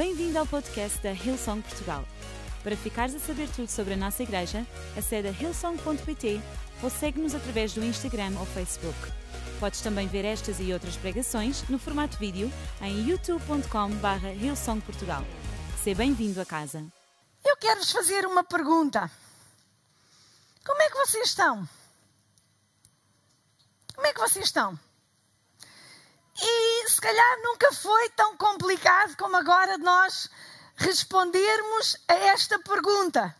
Bem-vindo 0.00 0.38
ao 0.38 0.46
podcast 0.46 0.98
da 1.02 1.12
Hillsong 1.12 1.60
Portugal. 1.60 2.02
Para 2.62 2.74
ficares 2.74 3.14
a 3.14 3.18
saber 3.18 3.50
tudo 3.50 3.68
sobre 3.68 3.92
a 3.92 3.96
nossa 3.98 4.22
igreja, 4.22 4.66
acede 4.96 5.28
a 5.28 5.30
hillsong.pt 5.30 6.40
ou 6.82 6.88
segue-nos 6.88 7.34
através 7.34 7.74
do 7.74 7.84
Instagram 7.84 8.32
ou 8.38 8.46
Facebook. 8.46 8.96
Podes 9.60 9.82
também 9.82 10.08
ver 10.08 10.24
estas 10.24 10.58
e 10.58 10.72
outras 10.72 10.96
pregações 10.96 11.68
no 11.68 11.78
formato 11.78 12.16
vídeo 12.16 12.50
em 12.80 13.10
youtube.com.br 13.10 14.26
hillsongportugal. 14.40 15.22
Seja 15.84 15.98
bem-vindo 15.98 16.40
a 16.40 16.46
casa. 16.46 16.82
Eu 17.44 17.58
quero-vos 17.58 17.92
fazer 17.92 18.24
uma 18.24 18.42
pergunta. 18.42 19.10
Como 20.64 20.80
é 20.80 20.88
que 20.88 20.96
vocês 20.96 21.26
estão? 21.26 21.68
Como 23.94 24.06
é 24.06 24.14
que 24.14 24.20
vocês 24.20 24.46
estão? 24.46 24.80
E 26.42 26.88
se 26.88 27.00
calhar 27.00 27.42
nunca 27.42 27.72
foi 27.72 28.08
tão 28.10 28.36
complicado 28.36 29.16
como 29.16 29.36
agora 29.36 29.76
nós 29.78 30.28
respondermos 30.76 31.96
a 32.08 32.14
esta 32.14 32.58
pergunta. 32.60 33.34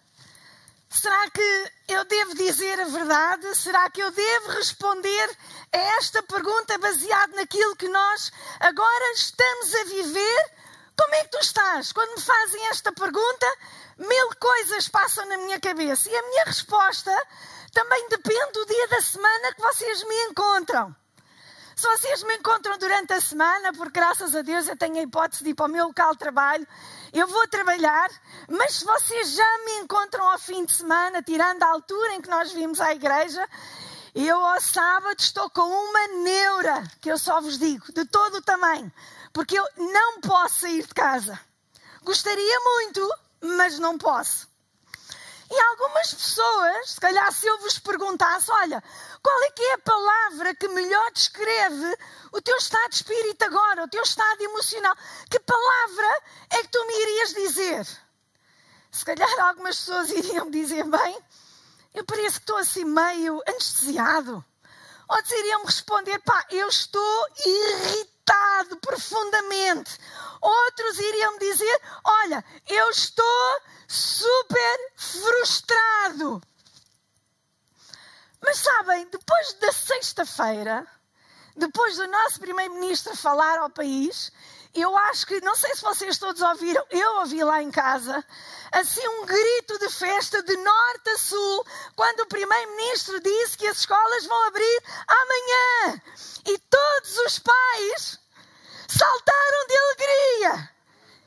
Será 0.91 1.31
que 1.31 1.73
eu 1.89 2.05
devo 2.05 2.35
dizer 2.35 2.81
a 2.81 2.85
verdade? 2.87 3.55
Será 3.55 3.89
que 3.91 4.01
eu 4.01 4.11
devo 4.11 4.51
responder 4.51 5.39
a 5.73 5.79
esta 5.99 6.23
pergunta 6.25 6.77
baseado 6.79 7.33
naquilo 7.37 7.77
que 7.77 7.89
nós 7.89 8.33
agora 8.59 9.13
estamos 9.13 9.75
a 9.75 9.85
viver? 9.85 10.51
Como 10.99 11.15
é 11.15 11.25
que 11.25 11.31
tu 11.31 11.39
estás? 11.39 11.93
Quando 11.93 12.17
me 12.17 12.21
fazem 12.21 12.67
esta 12.69 12.93
pergunta, 12.93 13.47
mil 13.97 14.31
coisas 14.39 14.89
passam 14.89 15.25
na 15.27 15.39
minha 15.39 15.61
cabeça. 15.61 16.11
E 16.11 16.17
a 16.17 16.23
minha 16.23 16.45
resposta 16.45 17.17
também 17.73 18.09
depende 18.09 18.53
do 18.53 18.67
dia 18.67 18.89
da 18.89 19.01
semana 19.01 19.55
que 19.55 19.63
vocês 19.63 20.03
me 20.05 20.25
encontram. 20.25 20.95
Se 21.81 21.87
vocês 21.87 22.23
me 22.25 22.37
encontram 22.37 22.77
durante 22.77 23.15
a 23.15 23.21
semana, 23.23 23.73
porque 23.73 23.99
graças 23.99 24.37
a 24.37 24.43
Deus 24.43 24.69
eu 24.69 24.77
tenho 24.77 24.99
a 24.99 25.03
hipótese 25.03 25.43
de 25.43 25.49
ir 25.49 25.55
para 25.55 25.65
o 25.65 25.69
meu 25.71 25.87
local 25.87 26.13
de 26.13 26.19
trabalho, 26.19 26.69
eu 27.11 27.27
vou 27.27 27.49
trabalhar, 27.49 28.11
mas 28.51 28.75
se 28.75 28.85
vocês 28.85 29.33
já 29.33 29.59
me 29.65 29.79
encontram 29.79 30.29
ao 30.29 30.39
fim 30.39 30.63
de 30.67 30.75
semana, 30.75 31.23
tirando 31.23 31.63
a 31.63 31.69
altura 31.69 32.13
em 32.13 32.21
que 32.21 32.29
nós 32.29 32.53
vimos 32.53 32.83
à 32.83 32.93
igreja, 32.93 33.49
eu 34.15 34.45
ao 34.45 34.61
sábado 34.61 35.17
estou 35.19 35.49
com 35.49 35.63
uma 35.63 36.09
neura, 36.23 36.87
que 37.01 37.11
eu 37.11 37.17
só 37.17 37.41
vos 37.41 37.59
digo, 37.59 37.91
de 37.95 38.05
todo 38.05 38.35
o 38.35 38.43
tamanho, 38.43 38.93
porque 39.33 39.59
eu 39.59 39.67
não 39.79 40.21
posso 40.21 40.61
sair 40.61 40.87
de 40.87 40.93
casa. 40.93 41.41
Gostaria 42.03 42.61
muito, 42.61 43.11
mas 43.41 43.79
não 43.79 43.97
posso. 43.97 44.50
E 45.51 45.61
algumas 45.61 46.15
pessoas, 46.15 46.91
se 46.91 47.01
calhar 47.01 47.33
se 47.33 47.45
eu 47.45 47.59
vos 47.59 47.77
perguntasse, 47.79 48.49
olha, 48.53 48.83
qual 49.21 49.43
é 49.43 49.51
que 49.51 49.63
é 49.63 49.75
a 49.75 49.79
palavra 49.79 50.55
que 50.55 50.69
melhor 50.69 51.11
descreve 51.11 51.99
o 52.31 52.41
teu 52.41 52.57
estado 52.57 52.91
de 52.91 52.95
espírito 52.97 53.43
agora, 53.43 53.83
o 53.83 53.89
teu 53.89 54.03
estado 54.03 54.41
emocional? 54.43 54.97
Que 55.29 55.41
palavra 55.41 56.23
é 56.51 56.59
que 56.59 56.69
tu 56.69 56.87
me 56.87 56.95
irias 57.03 57.35
dizer? 57.35 57.87
Se 58.93 59.05
calhar 59.05 59.41
algumas 59.41 59.77
pessoas 59.77 60.11
iriam 60.15 60.49
dizer, 60.51 60.85
bem, 60.85 61.19
eu 61.95 62.05
pareço 62.05 62.37
que 62.37 62.45
estou 62.45 62.57
assim 62.57 62.85
meio 62.85 63.43
anestesiado. 63.49 64.45
Outros 65.09 65.33
iriam 65.33 65.65
responder, 65.65 66.21
pá, 66.21 66.47
eu 66.51 66.69
estou 66.69 67.27
irritado 67.45 68.77
profundamente. 68.77 69.99
Outros 70.41 70.99
iriam 71.01 71.39
dizer, 71.39 71.81
olha, 72.05 72.45
eu 72.69 72.89
estou 72.91 73.61
super 73.91 74.93
frustrado. 74.97 76.41
Mas 78.41 78.59
sabem, 78.59 79.07
depois 79.11 79.53
da 79.55 79.73
sexta-feira, 79.73 80.87
depois 81.57 81.97
do 81.97 82.07
nosso 82.07 82.39
primeiro-ministro 82.39 83.17
falar 83.17 83.59
ao 83.59 83.69
país, 83.69 84.31
eu 84.73 84.97
acho 84.97 85.27
que, 85.27 85.41
não 85.41 85.57
sei 85.57 85.75
se 85.75 85.83
vocês 85.83 86.19
todos 86.19 86.41
ouviram, 86.41 86.87
eu 86.91 87.17
ouvi 87.17 87.43
lá 87.43 87.61
em 87.61 87.71
casa, 87.73 88.25
assim 88.71 89.07
um 89.09 89.27
grito 89.27 89.79
de 89.81 89.89
festa 89.89 90.41
de 90.45 90.57
norte 90.57 91.11
a 91.11 91.19
sul, 91.19 91.67
quando 91.97 92.21
o 92.21 92.29
primeiro-ministro 92.29 93.19
disse 93.21 93.59
que 93.59 93.67
as 93.67 93.79
escolas 93.79 94.25
vão 94.25 94.47
abrir 94.47 94.83
amanhã. 95.09 96.03
E 96.47 96.59
todos 96.59 97.19
os 97.27 97.39
pais 97.41 98.21
saltaram 98.87 99.67
de 99.67 99.77
alegria. 99.77 100.71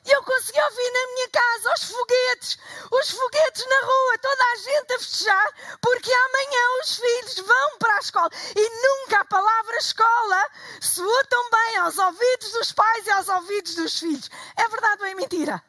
E 0.06 0.12
eu 0.12 0.24
consegui 0.24 0.62
ouvir 0.62 0.92
na 0.92 1.14
minha 1.14 1.23
casa 1.34 1.74
os 1.74 1.84
foguetes, 1.84 2.58
os 2.92 3.10
foguetes 3.10 3.66
na 3.68 3.80
rua, 3.82 4.18
toda 4.20 4.44
a 4.44 4.56
gente 4.58 4.94
a 4.94 5.00
festejar, 5.00 5.78
porque 5.82 6.14
amanhã 6.14 6.62
os 6.84 6.96
filhos 6.96 7.48
vão 7.48 7.78
para 7.80 7.96
a 7.96 8.00
escola. 8.00 8.30
E 8.56 8.70
nunca 8.70 9.20
a 9.20 9.26
palavra 9.26 9.78
escola 9.78 10.50
soou 10.80 11.26
tão 11.26 11.50
bem 11.50 11.78
aos 11.78 11.98
ouvidos 11.98 12.52
dos 12.52 12.72
pais 12.72 13.08
e 13.08 13.12
aos 13.12 13.28
ouvidos 13.28 13.76
dos 13.76 14.00
filhos. 14.00 14.30
É 14.56 14.68
verdade 14.70 15.02
ou 15.02 15.08
é 15.08 15.16
mentira? 15.16 15.64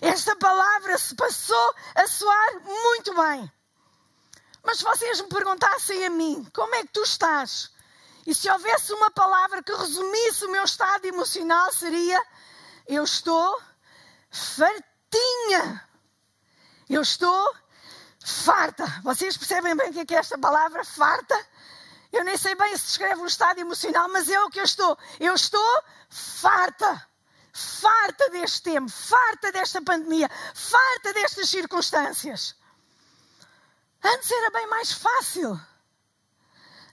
Esta 0.00 0.36
palavra 0.36 0.96
se 0.96 1.14
passou 1.16 1.74
a 1.96 2.06
soar 2.06 2.60
muito 2.64 3.14
bem. 3.14 3.52
Mas 4.62 4.78
se 4.78 4.84
vocês 4.84 5.20
me 5.20 5.28
perguntassem 5.28 6.04
a 6.06 6.10
mim, 6.10 6.46
como 6.54 6.74
é 6.74 6.82
que 6.82 6.92
tu 6.92 7.02
estás? 7.02 7.70
E 8.26 8.34
se 8.34 8.48
houvesse 8.50 8.92
uma 8.92 9.10
palavra 9.10 9.62
que 9.62 9.72
resumisse 9.74 10.44
o 10.44 10.50
meu 10.50 10.62
estado 10.62 11.06
emocional, 11.06 11.72
seria: 11.72 12.22
Eu 12.86 13.02
estou 13.02 13.60
fartinha. 15.08 15.88
Eu 16.88 17.02
estou 17.02 17.54
farta. 18.24 18.84
Vocês 19.02 19.36
percebem 19.36 19.76
bem 19.76 19.90
o 19.90 20.06
que 20.06 20.14
é, 20.14 20.16
é 20.16 20.20
esta 20.20 20.38
palavra, 20.38 20.84
farta? 20.84 21.46
Eu 22.12 22.24
nem 22.24 22.36
sei 22.36 22.54
bem 22.54 22.76
se 22.76 22.86
descreve 22.86 23.20
um 23.20 23.26
estado 23.26 23.58
emocional, 23.58 24.08
mas 24.08 24.28
é 24.28 24.40
o 24.40 24.50
que 24.50 24.60
eu 24.60 24.64
estou. 24.64 24.96
Eu 25.20 25.34
estou 25.34 25.82
farta. 26.08 27.06
Farta 27.52 28.30
deste 28.30 28.62
tempo, 28.62 28.88
farta 28.88 29.50
desta 29.50 29.82
pandemia, 29.82 30.30
farta 30.54 31.12
destas 31.12 31.48
circunstâncias. 31.48 32.54
Antes 34.02 34.30
era 34.30 34.50
bem 34.50 34.66
mais 34.68 34.92
fácil. 34.92 35.60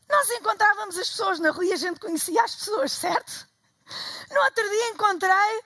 Nós 0.09 0.29
encontrávamos 0.31 0.97
as 0.97 1.09
pessoas 1.09 1.39
na 1.39 1.51
rua 1.51 1.65
e 1.65 1.73
a 1.73 1.77
gente 1.77 1.99
conhecia 1.99 2.43
as 2.43 2.55
pessoas, 2.55 2.91
certo? 2.91 3.47
No 4.31 4.41
outro 4.41 4.67
dia 4.67 4.89
encontrei 4.89 5.63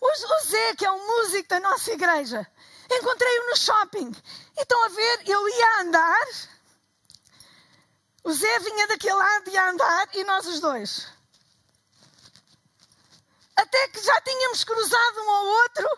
o 0.00 0.40
Zé, 0.46 0.74
que 0.76 0.84
é 0.84 0.90
um 0.90 1.06
músico 1.06 1.48
da 1.48 1.60
nossa 1.60 1.92
igreja, 1.92 2.46
encontrei-o 2.90 3.50
no 3.50 3.56
shopping. 3.56 4.12
E 4.56 4.62
estão 4.62 4.84
a 4.84 4.88
ver, 4.88 5.22
eu 5.28 5.48
ia 5.48 5.80
andar, 5.80 6.26
o 8.22 8.32
Zé 8.32 8.58
vinha 8.60 8.86
daquele 8.86 9.14
lado 9.14 9.48
e 9.48 9.52
ia 9.52 9.70
andar, 9.70 10.08
e 10.14 10.24
nós 10.24 10.46
os 10.46 10.60
dois. 10.60 11.08
Até 13.56 13.88
que 13.88 14.02
já 14.02 14.20
tínhamos 14.20 14.64
cruzado 14.64 15.20
um 15.20 15.30
ao 15.30 15.46
outro, 15.46 15.88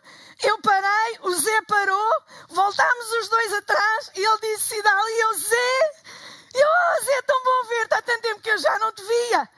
eu 0.43 0.61
parei, 0.61 1.19
o 1.23 1.35
Zé 1.35 1.63
parou, 1.63 2.23
voltámos 2.49 3.13
os 3.13 3.29
dois 3.29 3.53
atrás, 3.55 4.11
e 4.15 4.25
ele 4.25 4.41
disse: 4.41 4.77
Cidade, 4.77 5.09
e 5.09 5.21
eu, 5.21 5.35
Zé, 5.35 5.91
eu, 6.55 6.69
oh, 6.69 7.05
Zé, 7.05 7.13
é 7.13 7.23
tão 7.23 7.45
bom 7.45 7.69
ver-te, 7.69 7.95
há 7.95 8.03
tanto 8.03 8.23
tempo 8.23 8.41
que 8.43 8.51
eu 8.51 8.59
já 8.59 8.79
não 8.79 8.93
te 8.93 9.03
via 9.03 9.49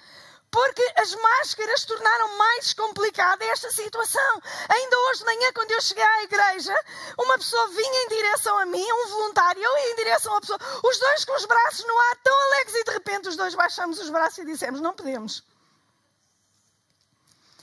porque 0.51 0.83
as 0.97 1.15
máscaras 1.15 1.85
tornaram 1.85 2.39
mais 2.39 2.73
complicada 2.73 3.45
esta 3.45 3.71
situação. 3.71 4.43
Ainda 4.69 4.99
hoje 4.99 5.21
de 5.21 5.25
manhã, 5.27 5.53
quando 5.53 5.71
eu 5.71 5.81
cheguei 5.81 6.03
à 6.03 6.23
igreja, 6.23 6.75
uma 7.19 7.39
pessoa 7.39 7.69
vinha 7.69 8.05
em 8.05 8.09
direção 8.09 8.59
a 8.59 8.67
mim, 8.67 8.93
um 8.93 9.09
voluntário, 9.09 9.63
eu 9.63 9.79
ia 9.79 9.93
em 9.93 9.97
direção 9.97 10.35
a 10.37 10.41
pessoa, 10.41 10.59
os 10.83 10.99
dois 10.99 11.25
com 11.25 11.37
os 11.37 11.45
braços 11.45 11.87
no 11.87 11.99
ar, 11.99 12.17
tão 12.23 12.43
alegres, 12.43 12.75
e 12.77 12.85
de 12.85 12.91
repente 12.93 13.29
os 13.29 13.37
dois 13.37 13.55
baixamos 13.55 13.99
os 13.99 14.11
braços 14.11 14.39
e 14.39 14.45
dissemos: 14.47 14.81
Não 14.81 14.95
podemos. 14.95 15.43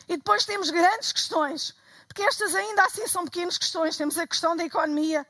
E 0.08 0.18
depois 0.18 0.46
temos 0.46 0.70
grandes 0.70 1.12
questões, 1.12 1.74
porque 2.08 2.22
estas 2.22 2.54
ainda 2.54 2.84
assim 2.84 3.08
são 3.08 3.26
pequenas 3.26 3.58
questões. 3.58 3.98
Temos 3.98 4.18
a 4.18 4.28
questão 4.28 4.56
da 4.56 4.64
economia, 4.64 5.26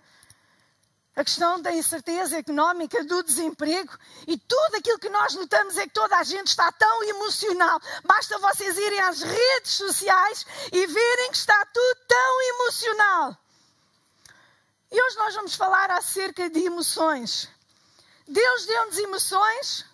a 1.15 1.23
questão 1.23 1.61
da 1.61 1.71
incerteza 1.71 2.37
económica, 2.37 3.03
do 3.05 3.23
desemprego 3.23 3.97
e 4.27 4.37
tudo 4.37 4.75
aquilo 4.75 4.99
que 4.99 5.09
nós 5.09 5.33
notamos 5.33 5.77
é 5.77 5.83
que 5.83 5.93
toda 5.93 6.17
a 6.17 6.23
gente 6.23 6.47
está 6.47 6.69
tão 6.73 7.03
emocional. 7.03 7.79
Basta 8.03 8.37
vocês 8.39 8.77
irem 8.77 8.99
às 8.99 9.21
redes 9.21 9.71
sociais 9.71 10.45
e 10.73 10.85
verem 10.85 11.31
que 11.31 11.37
está 11.37 11.65
tudo 11.67 11.99
tão 12.07 12.41
emocional. 12.41 13.38
E 14.91 15.01
hoje 15.01 15.17
nós 15.17 15.35
vamos 15.35 15.56
falar 15.56 15.89
acerca 15.91 16.50
de 16.50 16.59
emoções. 16.65 17.50
Deus 18.27 18.65
deu-nos 18.65 18.97
emoções, 18.97 19.85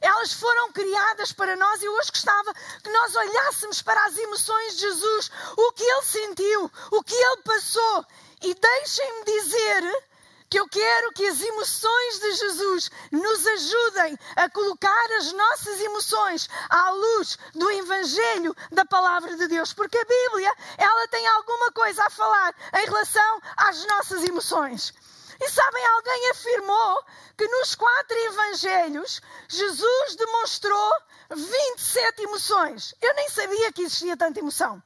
elas 0.00 0.32
foram 0.34 0.72
criadas 0.72 1.32
para 1.32 1.56
nós 1.56 1.82
e 1.82 1.88
hoje 1.88 2.10
gostava 2.10 2.52
que 2.82 2.90
nós 2.90 3.16
olhássemos 3.16 3.80
para 3.80 4.04
as 4.04 4.16
emoções 4.18 4.74
de 4.74 4.80
Jesus, 4.80 5.30
o 5.56 5.72
que 5.72 5.84
ele 5.84 6.02
sentiu, 6.02 6.70
o 6.90 7.02
que 7.02 7.14
ele 7.14 7.42
passou. 7.42 8.04
E 8.42 8.54
deixem-me 8.54 9.24
dizer 9.24 10.04
que 10.48 10.58
eu 10.58 10.68
quero 10.68 11.12
que 11.12 11.26
as 11.26 11.40
emoções 11.40 12.18
de 12.20 12.32
Jesus 12.34 12.90
nos 13.10 13.46
ajudem 13.46 14.18
a 14.36 14.48
colocar 14.48 15.12
as 15.18 15.32
nossas 15.32 15.80
emoções 15.80 16.48
à 16.70 16.90
luz 16.90 17.38
do 17.54 17.70
Evangelho 17.70 18.54
da 18.70 18.84
Palavra 18.84 19.36
de 19.36 19.48
Deus, 19.48 19.72
porque 19.72 19.98
a 19.98 20.04
Bíblia 20.04 20.54
ela 20.78 21.08
tem 21.08 21.26
alguma 21.26 21.72
coisa 21.72 22.04
a 22.04 22.10
falar 22.10 22.54
em 22.74 22.84
relação 22.84 23.40
às 23.56 23.84
nossas 23.86 24.24
emoções. 24.24 24.92
E 25.40 25.50
sabem, 25.50 25.84
alguém 25.86 26.30
afirmou 26.30 27.04
que 27.36 27.46
nos 27.48 27.74
quatro 27.74 28.16
Evangelhos 28.16 29.20
Jesus 29.48 30.16
demonstrou 30.16 30.92
27 31.30 32.22
emoções. 32.22 32.94
Eu 33.02 33.14
nem 33.14 33.28
sabia 33.28 33.72
que 33.72 33.82
existia 33.82 34.16
tanta 34.16 34.40
emoção. 34.40 34.82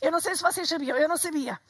Eu 0.00 0.10
não 0.10 0.20
sei 0.20 0.34
se 0.34 0.42
vocês 0.42 0.68
sabiam, 0.68 0.96
eu 0.96 1.08
não 1.08 1.18
sabia. 1.18 1.60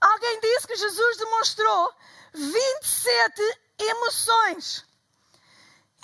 Alguém 0.00 0.40
disse 0.40 0.66
que 0.66 0.76
Jesus 0.76 1.16
demonstrou 1.16 1.92
27 2.34 3.42
emoções. 3.78 4.84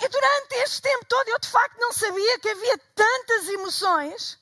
E 0.01 0.07
durante 0.07 0.55
este 0.55 0.81
tempo 0.81 1.05
todo 1.05 1.29
eu 1.29 1.39
de 1.39 1.47
facto 1.47 1.79
não 1.79 1.93
sabia 1.93 2.39
que 2.39 2.49
havia 2.49 2.77
tantas 2.95 3.49
emoções, 3.49 4.37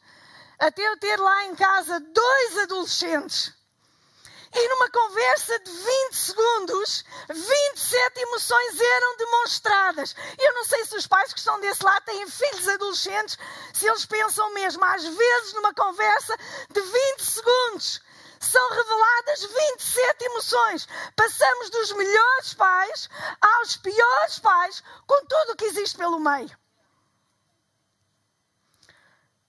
até 0.59 0.87
eu 0.87 0.97
ter 0.97 1.19
lá 1.19 1.45
em 1.45 1.55
casa 1.55 1.99
dois 1.99 2.57
adolescentes. 2.59 3.53
E 4.55 4.67
numa 4.67 4.89
conversa 4.91 5.59
de 5.59 5.71
20 5.71 6.13
segundos, 6.13 7.03
27 7.27 8.19
emoções 8.19 8.79
eram 8.79 9.17
demonstradas. 9.17 10.15
Eu 10.37 10.53
não 10.53 10.63
sei 10.63 10.85
se 10.85 10.95
os 10.95 11.07
pais 11.07 11.33
que 11.33 11.39
estão 11.39 11.59
desse 11.59 11.83
lado 11.83 12.05
têm 12.05 12.29
filhos 12.29 12.67
adolescentes, 12.67 13.37
se 13.73 13.87
eles 13.87 14.05
pensam 14.05 14.53
mesmo, 14.53 14.83
às 14.85 15.03
vezes 15.03 15.53
numa 15.53 15.73
conversa 15.73 16.37
de 16.69 16.81
20 16.81 17.23
segundos, 17.23 18.01
são 18.43 18.69
reveladas 18.69 19.43
27 19.43 20.25
emoções. 20.25 20.87
Passamos 21.15 21.69
dos 21.69 21.91
melhores 21.93 22.53
pais 22.53 23.09
aos 23.41 23.77
piores 23.77 24.39
pais, 24.39 24.83
com 25.07 25.25
tudo 25.25 25.53
o 25.53 25.55
que 25.55 25.65
existe 25.65 25.97
pelo 25.97 26.19
meio. 26.19 26.55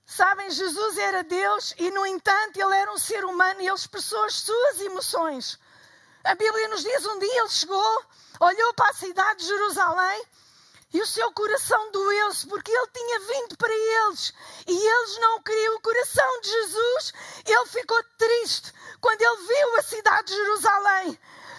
Sabem, 0.07 0.51
Jesus 0.51 0.99
era 0.99 1.25
Deus 1.25 1.75
e, 1.77 1.91
no 1.91 2.07
entanto, 2.07 2.57
ele 2.57 2.77
era 2.77 2.93
um 2.93 2.99
ser 2.99 3.25
humano 3.25 3.61
e 3.61 3.67
ele 3.67 3.75
expressou 3.75 4.23
as 4.25 4.35
suas 4.35 4.81
emoções. 4.81 5.59
A 6.23 6.35
Bíblia 6.35 6.69
nos 6.69 6.83
diz: 6.83 7.07
um 7.07 7.19
dia 7.19 7.41
ele 7.41 7.49
chegou, 7.49 8.05
olhou 8.41 8.75
para 8.75 8.91
a 8.91 8.95
cidade 8.95 9.41
de 9.41 9.47
Jerusalém 9.47 10.25
e 10.95 11.03
o 11.03 11.07
seu 11.07 11.33
coração 11.33 11.91
doeu-se 11.91 12.47
porque 12.47 12.71
ele 12.71 12.87
tinha 12.95 13.19
vindo 13.19 13.57
para 13.57 13.75
eles 13.75 14.33
e 14.65 14.73
eles 14.73 15.19
não 15.19 15.43
queriam 15.43 15.75
o 15.75 15.81
coração 15.81 16.41
de 16.41 16.51
Jesus. 16.51 17.13
Ele 17.45 17.67
ficou 17.67 18.01
triste 18.17 18.73
quando 19.01 19.21
ele 19.21 19.47
viu 19.47 19.77
a 19.77 19.83
cidade 19.83 20.29
de 20.29 20.37
Jerusalém. 20.37 21.19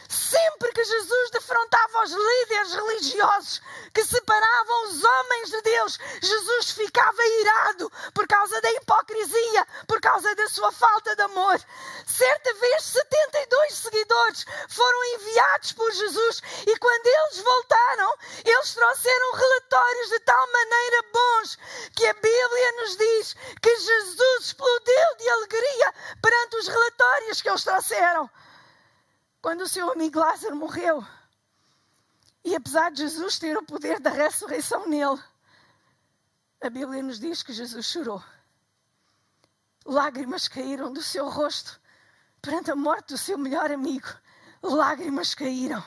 Sempre 0.09 0.71
que 0.71 0.83
Jesus 0.83 1.31
defrontava 1.31 2.03
os 2.03 2.11
líderes 2.11 2.73
religiosos 2.73 3.61
que 3.93 4.03
separavam 4.05 4.83
os 4.85 5.03
homens 5.03 5.49
de 5.49 5.61
Deus, 5.61 5.99
Jesus 6.21 6.71
ficava 6.71 7.25
irado 7.25 7.91
por 8.13 8.27
causa 8.27 8.59
da 8.61 8.71
hipocrisia, 8.71 9.67
por 9.87 9.99
causa 9.99 10.35
da 10.35 10.47
sua 10.47 10.71
falta 10.71 11.15
de 11.15 11.21
amor. 11.23 11.59
Certa 12.05 12.53
vez, 12.53 12.83
72 12.83 13.73
seguidores 13.73 14.45
foram 14.69 15.03
enviados 15.15 15.71
por 15.73 15.91
Jesus 15.91 16.41
e 16.67 16.77
quando 16.77 17.07
eles 17.07 17.39
voltaram, 17.39 18.17
eles 18.43 18.73
trouxeram 18.73 19.33
relatórios 19.33 20.09
de 20.09 20.19
tal 20.19 20.51
maneira 20.51 21.03
bons 21.13 21.57
que 21.95 22.05
a 22.05 22.13
Bíblia 22.13 22.71
nos 22.73 22.97
diz 22.97 23.35
que 23.61 23.75
Jesus 23.75 24.45
explodiu 24.45 25.15
de 25.17 25.29
alegria 25.29 25.93
perante 26.21 26.57
os 26.57 26.67
relatórios 26.67 27.41
que 27.41 27.49
eles 27.49 27.63
trouxeram. 27.63 28.29
Quando 29.45 29.61
o 29.61 29.69
seu 29.69 29.91
amigo 29.91 30.17
Lázaro 30.17 30.55
morreu, 30.55 31.05
e 32.43 32.55
apesar 32.55 32.89
de 32.89 33.03
Jesus 33.03 33.37
ter 33.37 33.55
o 33.55 33.63
poder 33.63 33.99
da 33.99 34.09
ressurreição 34.09 34.89
nele, 34.89 35.21
a 36.59 36.67
Bíblia 36.67 37.03
nos 37.03 37.19
diz 37.19 37.43
que 37.43 37.53
Jesus 37.53 37.85
chorou. 37.85 38.23
Lágrimas 39.85 40.47
caíram 40.47 40.91
do 40.91 41.03
seu 41.03 41.29
rosto 41.29 41.79
perante 42.41 42.71
a 42.71 42.75
morte 42.75 43.09
do 43.09 43.19
seu 43.19 43.37
melhor 43.37 43.71
amigo. 43.71 44.07
Lágrimas 44.63 45.35
caíram. 45.35 45.85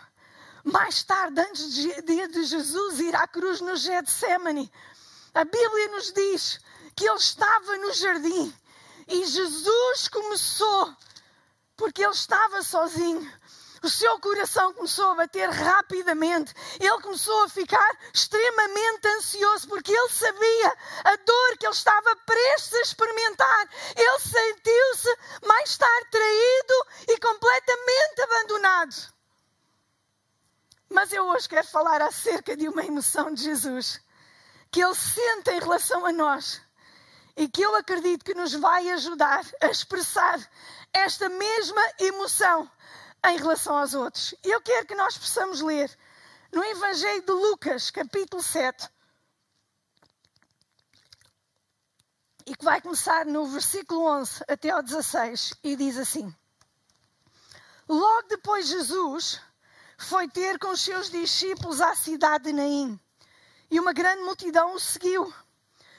Mais 0.62 1.02
tarde, 1.02 1.40
antes 1.40 1.72
de, 1.72 2.44
Jesus 2.44 3.00
ir 3.00 3.16
à 3.16 3.26
cruz 3.26 3.60
no 3.60 3.74
Getsemane, 3.74 4.72
a 5.34 5.44
Bíblia 5.44 5.88
nos 5.88 6.12
diz 6.12 6.60
que 6.94 7.08
ele 7.08 7.18
estava 7.18 7.76
no 7.78 7.92
jardim 7.92 8.54
e 9.08 9.26
Jesus 9.26 10.06
começou, 10.06 10.96
porque 11.76 12.04
ele 12.04 12.12
estava 12.12 12.62
sozinho, 12.62 13.28
o 13.82 13.88
seu 13.88 14.18
coração 14.20 14.72
começou 14.74 15.10
a 15.12 15.14
bater 15.16 15.48
rapidamente. 15.48 16.52
Ele 16.80 17.00
começou 17.00 17.44
a 17.44 17.48
ficar 17.48 17.98
extremamente 18.12 19.06
ansioso 19.08 19.68
porque 19.68 19.92
ele 19.92 20.08
sabia 20.08 20.76
a 21.04 21.16
dor 21.16 21.58
que 21.58 21.66
ele 21.66 21.74
estava 21.74 22.16
prestes 22.16 22.74
a 22.74 22.80
experimentar. 22.80 23.68
Ele 23.96 24.18
sentiu-se 24.18 25.18
mais 25.46 25.76
tarde 25.76 26.10
traído 26.10 26.86
e 27.08 27.18
completamente 27.20 28.22
abandonado. 28.22 29.18
Mas 30.90 31.12
eu 31.12 31.24
hoje 31.28 31.48
quero 31.48 31.66
falar 31.66 32.00
acerca 32.02 32.56
de 32.56 32.68
uma 32.68 32.84
emoção 32.84 33.32
de 33.32 33.44
Jesus 33.44 34.00
que 34.70 34.82
ele 34.82 34.94
sente 34.94 35.50
em 35.50 35.60
relação 35.60 36.04
a 36.04 36.12
nós 36.12 36.60
e 37.36 37.48
que 37.48 37.62
eu 37.62 37.74
acredito 37.76 38.24
que 38.24 38.34
nos 38.34 38.52
vai 38.54 38.90
ajudar 38.90 39.44
a 39.62 39.66
expressar 39.68 40.38
esta 40.92 41.28
mesma 41.28 41.82
emoção 42.00 42.70
em 43.26 43.36
relação 43.36 43.76
aos 43.76 43.94
outros. 43.94 44.34
Eu 44.42 44.60
quero 44.60 44.86
que 44.86 44.94
nós 44.94 45.16
possamos 45.16 45.60
ler 45.60 45.90
no 46.52 46.64
Evangelho 46.64 47.22
de 47.22 47.32
Lucas, 47.32 47.90
capítulo 47.90 48.42
7, 48.42 48.88
e 52.46 52.56
que 52.56 52.64
vai 52.64 52.80
começar 52.80 53.26
no 53.26 53.46
versículo 53.46 54.06
11 54.20 54.44
até 54.48 54.70
ao 54.70 54.82
16, 54.82 55.54
e 55.62 55.76
diz 55.76 55.98
assim: 55.98 56.34
Logo 57.88 58.28
depois 58.28 58.68
Jesus 58.68 59.40
foi 59.98 60.28
ter 60.28 60.58
com 60.58 60.70
os 60.70 60.80
seus 60.80 61.10
discípulos 61.10 61.80
à 61.80 61.94
cidade 61.94 62.44
de 62.44 62.52
Naim, 62.52 62.98
e 63.70 63.78
uma 63.78 63.92
grande 63.92 64.22
multidão 64.22 64.74
o 64.74 64.80
seguiu. 64.80 65.32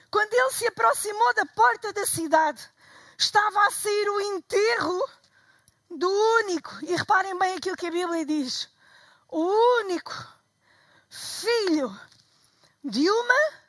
Quando 0.09 0.33
ele 0.33 0.51
se 0.51 0.65
aproximou 0.65 1.33
da 1.35 1.45
porta 1.45 1.93
da 1.93 2.05
cidade, 2.05 2.67
estava 3.15 3.67
a 3.67 3.71
sair 3.71 4.09
o 4.09 4.21
enterro 4.21 5.09
do 5.89 6.09
único, 6.09 6.71
e 6.83 6.95
reparem 6.95 7.37
bem 7.37 7.55
aquilo 7.55 7.75
que 7.75 7.87
a 7.87 7.91
Bíblia 7.91 8.25
diz: 8.25 8.69
o 9.27 9.41
único 9.81 10.13
filho 11.09 11.89
de 12.83 13.09
uma. 13.09 13.59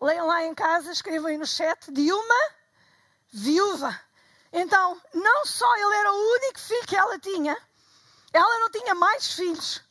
Leiam 0.00 0.26
lá 0.26 0.44
em 0.44 0.54
casa, 0.54 0.92
escrevam 0.92 1.28
aí 1.28 1.38
no 1.38 1.46
chat, 1.46 1.90
de 1.90 2.12
uma 2.12 2.50
viúva. 3.32 3.98
Então, 4.52 5.00
não 5.12 5.46
só 5.46 5.76
ele 5.76 5.96
era 5.96 6.12
o 6.12 6.32
único 6.34 6.60
filho 6.60 6.86
que 6.86 6.96
ela 6.96 7.18
tinha, 7.18 7.56
ela 8.32 8.58
não 8.60 8.70
tinha 8.70 8.94
mais 8.94 9.32
filhos, 9.34 9.82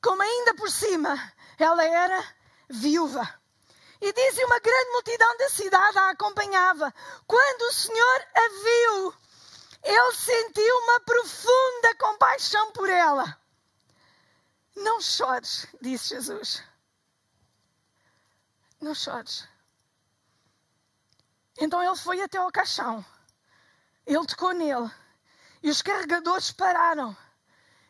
como 0.00 0.22
ainda 0.22 0.54
por 0.54 0.70
cima 0.70 1.16
ela 1.58 1.84
era 1.84 2.24
viúva. 2.70 3.28
E 4.00 4.12
dizem 4.12 4.44
uma 4.44 4.60
grande 4.60 4.90
multidão 4.92 5.36
da 5.38 5.48
cidade 5.50 5.98
a 5.98 6.10
acompanhava. 6.10 6.94
Quando 7.26 7.62
o 7.62 7.72
Senhor 7.72 8.26
a 8.34 8.48
viu, 8.62 9.14
ele 9.82 10.14
sentiu 10.14 10.76
uma 10.78 11.00
profunda 11.00 11.94
compaixão 11.98 12.72
por 12.72 12.88
ela. 12.88 13.40
Não 14.76 15.00
chores, 15.00 15.66
disse 15.80 16.10
Jesus. 16.10 16.62
Não 18.80 18.94
chores. 18.94 19.48
Então 21.58 21.82
ele 21.82 21.96
foi 21.96 22.20
até 22.20 22.38
ao 22.38 22.52
caixão. 22.52 23.04
Ele 24.06 24.26
tocou 24.26 24.52
nele. 24.52 24.90
E 25.62 25.70
os 25.70 25.82
carregadores 25.82 26.52
pararam. 26.52 27.16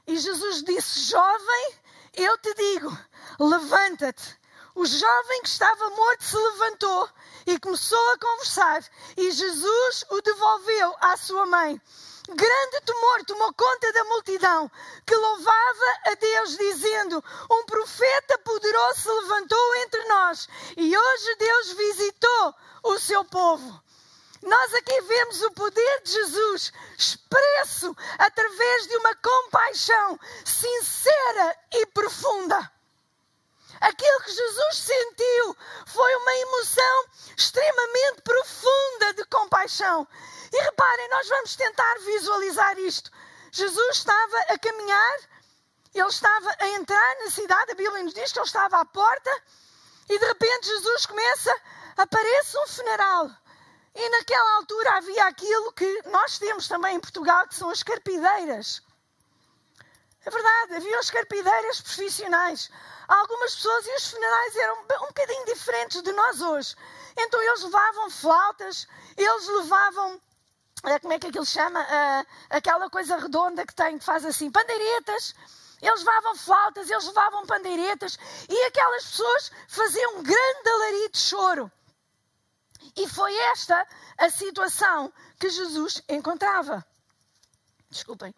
E 0.06 0.16
Jesus 0.16 0.62
disse: 0.62 1.00
Jovem, 1.10 1.78
eu 2.14 2.38
te 2.38 2.54
digo, 2.54 2.90
levanta-te. 3.38 4.37
O 4.78 4.86
jovem 4.86 5.42
que 5.42 5.48
estava 5.48 5.90
morto 5.90 6.22
se 6.22 6.36
levantou 6.36 7.08
e 7.46 7.58
começou 7.58 8.10
a 8.10 8.18
conversar, 8.18 8.84
e 9.16 9.28
Jesus 9.32 10.04
o 10.08 10.22
devolveu 10.22 10.94
à 11.00 11.16
sua 11.16 11.44
mãe. 11.46 11.82
Grande 12.28 12.80
temor 12.82 13.24
tomou 13.24 13.52
conta 13.54 13.92
da 13.92 14.04
multidão, 14.04 14.70
que 15.04 15.16
louvava 15.16 15.98
a 16.06 16.14
Deus, 16.14 16.56
dizendo: 16.56 17.24
Um 17.50 17.66
profeta 17.66 18.38
poderoso 18.38 19.00
se 19.00 19.08
levantou 19.08 19.74
entre 19.78 20.04
nós, 20.04 20.48
e 20.76 20.96
hoje 20.96 21.36
Deus 21.40 21.72
visitou 21.72 22.54
o 22.84 22.98
seu 23.00 23.24
povo. 23.24 23.82
Nós 24.42 24.74
aqui 24.74 25.00
vemos 25.00 25.42
o 25.42 25.50
poder 25.54 26.02
de 26.04 26.12
Jesus 26.12 26.72
expresso 26.96 27.96
através 28.16 28.86
de 28.86 28.96
uma 28.98 29.16
compaixão 29.16 30.20
sincera 30.44 31.56
e 31.72 31.86
profunda. 31.86 32.77
Aquilo 33.80 34.20
que 34.20 34.32
Jesus 34.32 34.76
sentiu 34.76 35.56
foi 35.86 36.14
uma 36.16 36.34
emoção 36.36 37.04
extremamente 37.36 38.22
profunda 38.22 39.14
de 39.14 39.24
compaixão. 39.26 40.06
E 40.52 40.62
reparem, 40.62 41.08
nós 41.10 41.28
vamos 41.28 41.56
tentar 41.56 41.98
visualizar 42.00 42.78
isto. 42.78 43.10
Jesus 43.52 43.96
estava 43.96 44.38
a 44.48 44.58
caminhar, 44.58 45.18
ele 45.94 46.08
estava 46.08 46.54
a 46.58 46.68
entrar 46.68 47.16
na 47.20 47.30
cidade, 47.30 47.72
a 47.72 47.74
Bíblia 47.74 48.02
nos 48.02 48.14
diz 48.14 48.32
que 48.32 48.38
ele 48.38 48.46
estava 48.46 48.80
à 48.80 48.84
porta, 48.84 49.42
e 50.08 50.18
de 50.18 50.24
repente 50.24 50.66
Jesus 50.66 51.06
começa, 51.06 51.54
aparece 51.96 52.58
um 52.58 52.66
funeral. 52.66 53.30
E 53.94 54.08
naquela 54.10 54.56
altura 54.56 54.96
havia 54.96 55.24
aquilo 55.26 55.72
que 55.72 56.02
nós 56.06 56.38
temos 56.38 56.68
também 56.68 56.96
em 56.96 57.00
Portugal, 57.00 57.46
que 57.48 57.54
são 57.54 57.70
as 57.70 57.82
carpideiras. 57.82 58.82
É 60.24 60.30
verdade, 60.30 60.74
havia 60.76 61.00
os 61.00 61.10
carpideiras 61.10 61.80
profissionais. 61.80 62.70
Algumas 63.08 63.54
pessoas 63.54 63.86
e 63.86 63.96
os 63.96 64.10
funerais 64.10 64.56
eram 64.56 64.82
um 64.82 64.86
bocadinho 65.06 65.44
diferentes 65.46 66.02
de 66.02 66.12
nós 66.12 66.42
hoje. 66.42 66.76
Então 67.16 67.42
eles 67.42 67.62
levavam 67.62 68.10
flautas, 68.10 68.86
eles 69.16 69.48
levavam 69.48 70.20
eh, 70.84 70.98
como 71.00 71.12
é 71.12 71.18
que 71.18 71.26
aquilo 71.26 71.46
chama? 71.46 71.80
Uh, 71.80 72.26
aquela 72.50 72.88
coisa 72.88 73.16
redonda 73.16 73.66
que 73.66 73.74
tem, 73.74 73.98
que 73.98 74.04
faz 74.04 74.24
assim, 74.24 74.50
pandeiretas. 74.50 75.34
Eles 75.80 76.00
levavam 76.00 76.36
flautas, 76.36 76.90
eles 76.90 77.06
levavam 77.06 77.46
pandeiretas 77.46 78.18
e 78.48 78.64
aquelas 78.64 79.04
pessoas 79.04 79.52
faziam 79.68 80.18
um 80.18 80.22
grande 80.22 80.68
alarido 80.68 81.12
de 81.12 81.18
choro. 81.18 81.72
E 82.96 83.08
foi 83.08 83.34
esta 83.52 83.86
a 84.18 84.28
situação 84.28 85.12
que 85.38 85.48
Jesus 85.48 86.02
encontrava. 86.08 86.84
Desculpem. 87.90 88.34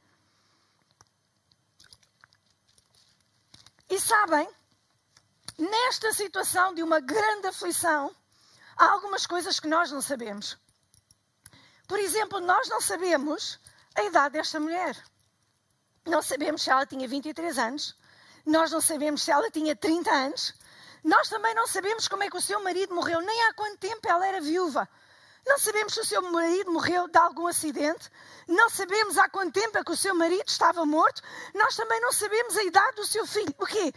E 3.88 3.98
sabem, 3.98 4.48
nesta 5.60 6.12
situação 6.12 6.74
de 6.74 6.82
uma 6.82 7.00
grande 7.00 7.46
aflição, 7.46 8.14
há 8.76 8.90
algumas 8.90 9.26
coisas 9.26 9.60
que 9.60 9.68
nós 9.68 9.90
não 9.90 10.00
sabemos. 10.00 10.56
Por 11.86 11.98
exemplo, 11.98 12.40
nós 12.40 12.68
não 12.68 12.80
sabemos 12.80 13.58
a 13.94 14.02
idade 14.02 14.34
desta 14.34 14.58
mulher. 14.58 14.96
Não 16.06 16.22
sabemos 16.22 16.62
se 16.62 16.70
ela 16.70 16.86
tinha 16.86 17.06
23 17.06 17.58
anos. 17.58 17.96
Nós 18.46 18.70
não 18.70 18.80
sabemos 18.80 19.22
se 19.22 19.30
ela 19.30 19.50
tinha 19.50 19.76
30 19.76 20.10
anos. 20.10 20.54
Nós 21.04 21.28
também 21.28 21.54
não 21.54 21.66
sabemos 21.66 22.08
como 22.08 22.22
é 22.22 22.30
que 22.30 22.36
o 22.36 22.40
seu 22.40 22.62
marido 22.62 22.94
morreu, 22.94 23.20
nem 23.20 23.42
há 23.44 23.54
quanto 23.54 23.78
tempo 23.78 24.08
ela 24.08 24.26
era 24.26 24.40
viúva. 24.40 24.88
Não 25.46 25.58
sabemos 25.58 25.94
se 25.94 26.00
o 26.00 26.04
seu 26.04 26.22
marido 26.22 26.70
morreu 26.70 27.08
de 27.08 27.18
algum 27.18 27.46
acidente. 27.46 28.10
Não 28.46 28.68
sabemos 28.68 29.16
há 29.18 29.28
quanto 29.28 29.58
tempo 29.58 29.78
é 29.78 29.84
que 29.84 29.92
o 29.92 29.96
seu 29.96 30.14
marido 30.14 30.44
estava 30.46 30.84
morto. 30.84 31.22
Nós 31.54 31.74
também 31.74 32.00
não 32.00 32.12
sabemos 32.12 32.56
a 32.56 32.62
idade 32.62 32.96
do 32.96 33.06
seu 33.06 33.26
filho. 33.26 33.54
O 33.58 33.66
quê? 33.66 33.92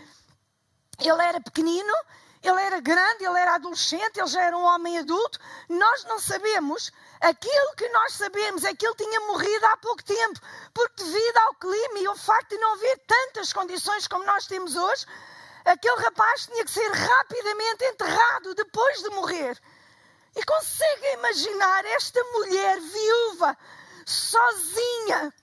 Ele 1.10 1.22
era 1.22 1.42
pequenino, 1.42 1.94
ele 2.42 2.62
era 2.62 2.80
grande, 2.80 3.24
ele 3.24 3.40
era 3.40 3.56
adolescente, 3.56 4.18
ele 4.18 4.28
já 4.28 4.44
era 4.44 4.58
um 4.58 4.64
homem 4.64 5.00
adulto. 5.00 5.40
Nós 5.70 6.04
não 6.06 6.20
sabemos 6.20 6.92
Aquilo 7.24 7.76
que 7.78 7.88
nós 7.88 8.16
sabemos 8.16 8.66
é 8.66 8.76
que 8.76 8.86
ele 8.86 8.96
tinha 8.96 9.20
morrido 9.22 9.66
há 9.68 9.78
pouco 9.78 10.04
tempo, 10.04 10.42
porque 10.74 11.06
devido 11.06 11.38
ao 11.38 11.56
clima 11.56 12.00
e 12.00 12.06
ao 12.06 12.18
facto 12.18 12.50
de 12.50 12.58
não 12.58 12.74
haver 12.74 13.00
tantas 13.08 13.54
condições 13.54 14.10
como 14.10 14.26
nós 14.26 14.46
temos 14.46 14.76
hoje, 14.76 15.06
aquele 15.64 16.02
rapaz 16.02 16.48
tinha 16.48 16.66
que 16.66 16.72
ser 16.72 16.92
rapidamente 16.92 17.86
enterrado 17.86 18.54
depois 18.56 19.04
de 19.04 19.10
morrer. 19.12 19.58
E 20.36 20.44
conseguem 20.44 21.14
imaginar 21.14 21.86
esta 21.86 22.22
mulher 22.26 22.82
viúva, 22.82 23.58
sozinha, 24.06 25.34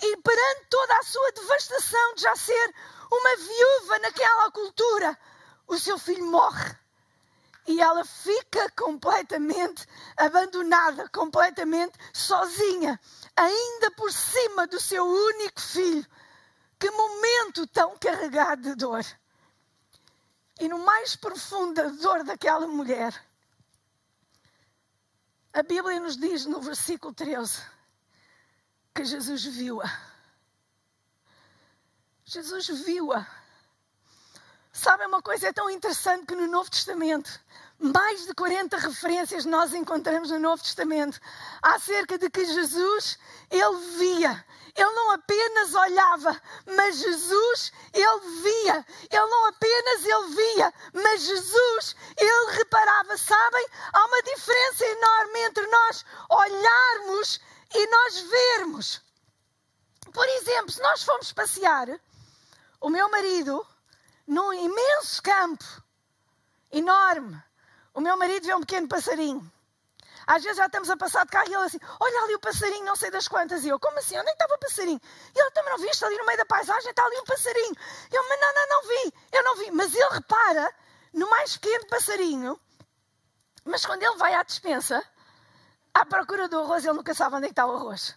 e 0.00 0.16
perante 0.18 0.66
toda 0.70 0.98
a 0.98 1.02
sua 1.02 1.32
devastação 1.32 2.14
de 2.14 2.22
já 2.22 2.36
ser 2.36 2.74
uma 3.10 3.36
viúva 3.36 3.98
naquela 3.98 4.50
cultura, 4.50 5.18
o 5.66 5.78
seu 5.78 5.98
filho 5.98 6.24
morre 6.26 6.80
e 7.66 7.80
ela 7.80 8.04
fica 8.04 8.68
completamente 8.70 9.86
abandonada, 10.16 11.08
completamente 11.10 11.96
sozinha, 12.12 12.98
ainda 13.36 13.90
por 13.92 14.12
cima 14.12 14.66
do 14.66 14.80
seu 14.80 15.04
único 15.06 15.60
filho. 15.60 16.06
Que 16.78 16.90
momento 16.90 17.66
tão 17.68 17.96
carregado 17.98 18.62
de 18.62 18.74
dor. 18.74 19.04
E 20.58 20.68
no 20.68 20.78
mais 20.78 21.14
profunda 21.14 21.90
dor 21.90 22.24
daquela 22.24 22.66
mulher, 22.66 23.14
a 25.52 25.62
Bíblia 25.62 26.00
nos 26.00 26.16
diz 26.16 26.46
no 26.46 26.60
versículo 26.60 27.14
13 27.14 27.62
que 28.94 29.04
Jesus 29.04 29.44
viu-a. 29.44 30.09
Jesus 32.32 32.68
viu-a 32.84 33.26
Sabem 34.72 35.08
uma 35.08 35.20
coisa 35.20 35.48
é 35.48 35.52
tão 35.52 35.68
interessante 35.68 36.26
que 36.26 36.34
no 36.36 36.46
Novo 36.46 36.70
Testamento, 36.70 37.28
mais 37.76 38.24
de 38.24 38.32
40 38.34 38.76
referências 38.76 39.44
nós 39.44 39.74
encontramos 39.74 40.30
no 40.30 40.38
Novo 40.38 40.62
Testamento 40.62 41.18
acerca 41.60 42.16
de 42.16 42.30
que 42.30 42.44
Jesus, 42.44 43.18
ele 43.50 43.76
via. 43.98 44.46
Ele 44.76 44.90
não 44.90 45.10
apenas 45.10 45.74
olhava, 45.74 46.40
mas 46.66 46.98
Jesus, 46.98 47.72
ele 47.92 48.20
via. 48.42 48.86
Ele 49.10 49.26
não 49.26 49.46
apenas 49.46 50.04
ele 50.04 50.34
via, 50.36 50.74
mas 50.92 51.22
Jesus, 51.22 51.96
ele 52.16 52.52
reparava. 52.52 53.16
Sabem? 53.16 53.66
Há 53.92 54.06
uma 54.06 54.22
diferença 54.22 54.86
enorme 54.86 55.40
entre 55.40 55.66
nós 55.66 56.04
olharmos 56.30 57.40
e 57.74 57.86
nós 57.88 58.20
vermos. 58.20 59.02
Por 60.12 60.28
exemplo, 60.28 60.70
se 60.70 60.80
nós 60.80 61.02
formos 61.02 61.32
passear, 61.32 61.88
o 62.80 62.88
meu 62.88 63.10
marido, 63.10 63.66
num 64.26 64.52
imenso 64.52 65.22
campo, 65.22 65.64
enorme. 66.72 67.40
O 67.92 68.00
meu 68.00 68.16
marido 68.16 68.46
vê 68.46 68.54
um 68.54 68.60
pequeno 68.60 68.88
passarinho. 68.88 69.52
Às 70.26 70.42
vezes 70.42 70.58
já 70.58 70.66
estamos 70.66 70.88
a 70.88 70.96
passar 70.96 71.24
de 71.24 71.32
carro 71.32 71.48
e 71.48 71.54
ele 71.54 71.64
assim, 71.64 71.80
olha 71.98 72.22
ali 72.22 72.34
o 72.36 72.40
passarinho, 72.40 72.84
não 72.84 72.94
sei 72.94 73.10
das 73.10 73.26
quantas. 73.26 73.64
E 73.64 73.68
eu, 73.68 73.80
como 73.80 73.98
assim? 73.98 74.16
Onde 74.16 74.28
é 74.28 74.32
que 74.32 74.42
estava 74.42 74.54
o 74.54 74.58
passarinho? 74.58 75.00
E 75.34 75.40
ele 75.40 75.50
também 75.50 75.72
não 75.72 75.78
viste 75.78 76.04
ali 76.04 76.16
no 76.16 76.24
meio 76.24 76.38
da 76.38 76.44
paisagem, 76.46 76.90
está 76.90 77.04
ali 77.04 77.18
um 77.18 77.24
passarinho. 77.24 77.74
E 78.12 78.14
eu, 78.14 78.28
mas 78.28 78.40
não, 78.40 78.54
não, 78.54 78.68
não 78.68 78.82
vi, 78.88 79.14
eu 79.32 79.44
não 79.44 79.56
vi. 79.56 79.70
Mas 79.72 79.94
ele 79.94 80.08
repara 80.10 80.74
no 81.12 81.28
mais 81.28 81.56
pequeno 81.56 81.86
passarinho, 81.88 82.60
mas 83.64 83.84
quando 83.84 84.02
ele 84.02 84.16
vai 84.16 84.34
à 84.34 84.42
despensa, 84.42 85.04
à 85.92 86.06
procura 86.06 86.48
do 86.48 86.60
arroz, 86.60 86.84
ele 86.84 86.96
nunca 86.96 87.14
sabe 87.14 87.36
onde 87.36 87.46
é 87.46 87.48
que 87.48 87.52
está 87.52 87.66
o 87.66 87.74
arroz. 87.74 88.16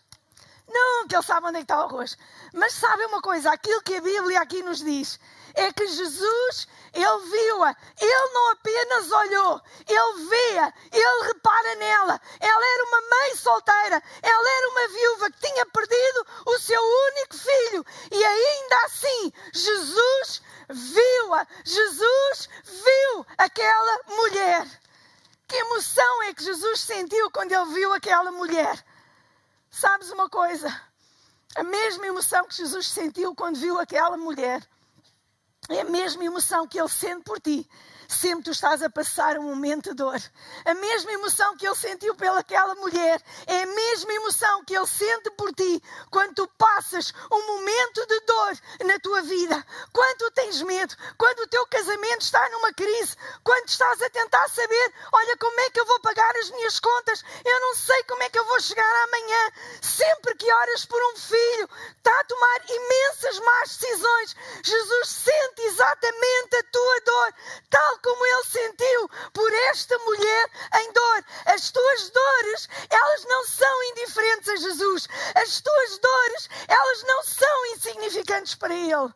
Não, 0.74 1.08
que 1.08 1.16
ele 1.16 1.24
sabe 1.24 1.48
onde 1.48 1.60
é 1.60 1.62
está 1.62 1.78
o 1.78 1.84
arroz. 1.84 2.18
Mas 2.52 2.74
sabe 2.74 3.06
uma 3.06 3.22
coisa, 3.22 3.52
aquilo 3.52 3.82
que 3.84 3.96
a 3.96 4.02
Bíblia 4.02 4.42
aqui 4.42 4.64
nos 4.64 4.80
diz 4.80 5.20
é 5.56 5.72
que 5.72 5.86
Jesus, 5.88 6.68
ele 6.94 7.20
viu-a, 7.30 7.76
ele 8.02 8.34
não 8.34 8.52
apenas 8.52 9.12
olhou, 9.12 9.62
ele 9.88 10.28
vê-a, 10.28 10.74
ele 10.92 11.24
repara 11.28 11.76
nela. 11.76 12.20
Ela 12.40 12.66
era 12.74 12.84
uma 12.86 13.02
mãe 13.02 13.36
solteira, 13.36 14.04
ela 14.22 14.50
era 14.50 14.70
uma 14.70 14.88
viúva 14.88 15.32
que 15.32 15.48
tinha 15.48 15.66
perdido 15.68 16.28
o 16.48 16.58
seu 16.58 16.82
único 16.82 17.38
filho 17.38 17.86
e 18.12 18.26
ainda 18.26 18.86
assim 18.86 19.34
Jesus 19.54 20.42
viu-a, 20.70 21.48
Jesus 21.64 22.50
viu 22.64 23.26
aquela 23.38 24.00
mulher. 24.08 24.68
Que 25.48 25.56
emoção 25.56 26.24
é 26.24 26.34
que 26.34 26.44
Jesus 26.44 26.80
sentiu 26.80 27.30
quando 27.30 27.52
ele 27.52 27.74
viu 27.74 27.94
aquela 27.94 28.32
mulher? 28.32 28.84
Sabes 29.76 30.12
uma 30.12 30.30
coisa? 30.30 30.70
A 31.56 31.64
mesma 31.64 32.06
emoção 32.06 32.48
que 32.48 32.56
Jesus 32.56 32.88
sentiu 32.88 33.34
quando 33.34 33.60
viu 33.60 33.80
aquela 33.80 34.16
mulher 34.16 34.62
é 35.76 35.82
a 35.82 35.86
mesma 35.86 36.24
emoção 36.24 36.68
que 36.68 36.80
Ele 36.80 36.90
sente 36.90 37.24
por 37.24 37.40
ti 37.40 37.68
sempre 38.14 38.46
tu 38.46 38.52
estás 38.52 38.82
a 38.82 38.90
passar 38.90 39.38
um 39.38 39.44
momento 39.44 39.90
de 39.90 39.96
dor. 39.96 40.22
A 40.66 40.74
mesma 40.74 41.12
emoção 41.12 41.58
que 41.58 41.66
ele 41.66 41.76
sentiu 41.76 42.16
pelaquela 42.16 42.76
mulher 42.76 43.22
é 43.48 43.64
a 43.64 43.66
mesma 43.66 44.14
emoção 44.14 44.64
que 44.66 44.76
ele 44.76 44.88
sente 44.88 45.30
por 45.32 45.54
ti 45.54 45.82
quando 46.10 46.36
tu 46.36 46.48
passas 46.58 47.14
um 47.32 47.48
momento 47.48 48.06
de 48.06 48.20
dor 48.22 48.58
na 48.86 49.00
tua 49.00 49.22
vida. 49.22 49.66
Quando 49.92 50.32
tens 50.32 50.62
medo, 50.62 50.96
quando 51.18 51.40
o 51.40 51.48
teu 51.48 51.66
casamento 51.68 52.22
está 52.22 52.48
numa 52.50 52.74
crise, 52.74 53.16
quando 53.44 53.68
estás 53.68 54.02
a 54.02 54.10
tentar 54.10 54.48
saber, 54.50 54.94
olha 55.12 55.38
como 55.38 55.60
é 55.62 55.70
que 55.70 55.80
eu 55.80 55.86
vou 55.86 56.00
pagar 56.02 56.36
as 56.38 56.52
minhas 56.52 56.80
contas, 56.80 57.24
eu 57.44 57.60
não 57.60 57.76
sei 57.76 58.04
como 58.04 58.24
é 58.24 58.30
que 58.30 58.40
eu 58.40 58.46
vou 58.46 58.60
chegar 58.60 59.04
amanhã. 59.04 59.52
Sempre 59.82 60.36
que 60.36 60.52
oras 60.52 60.86
por 60.86 61.02
um 61.12 61.18
filho, 61.18 61.70
está 61.98 62.20
a 62.20 62.24
tomar 62.26 62.62
imensas 62.70 63.40
más 63.40 63.78
decisões. 63.78 64.36
Jesus 64.64 65.10
sente 65.10 65.63
exatamente 65.68 66.56
a 66.56 66.64
tua 66.64 67.02
dor, 67.02 67.34
tal 67.70 68.00
como 68.00 68.26
ele 68.26 68.44
sentiu 68.44 69.10
por 69.34 69.52
esta 69.70 69.98
mulher 70.00 70.52
em 70.76 70.94
dor. 70.94 71.26
As 71.46 71.72
tuas 71.72 72.10
dores, 72.10 72.70
elas 72.90 73.26
não 73.26 73.46
são 73.46 73.84
indiferentes 73.84 74.50
a 74.50 74.56
Jesus. 74.56 75.08
As 75.36 75.62
tuas 75.62 75.98
dores, 76.00 76.50
elas 76.68 77.04
não 77.04 77.24
são 77.24 77.66
insignificantes 77.76 78.56
para 78.56 78.74
ele. 78.74 79.14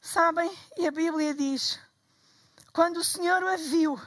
Sabem? 0.00 0.50
E 0.76 0.86
a 0.86 0.90
Bíblia 0.90 1.34
diz: 1.34 1.78
quando 2.72 2.98
o 2.98 3.04
Senhor 3.04 3.44
a 3.44 3.56
viu, 3.56 4.00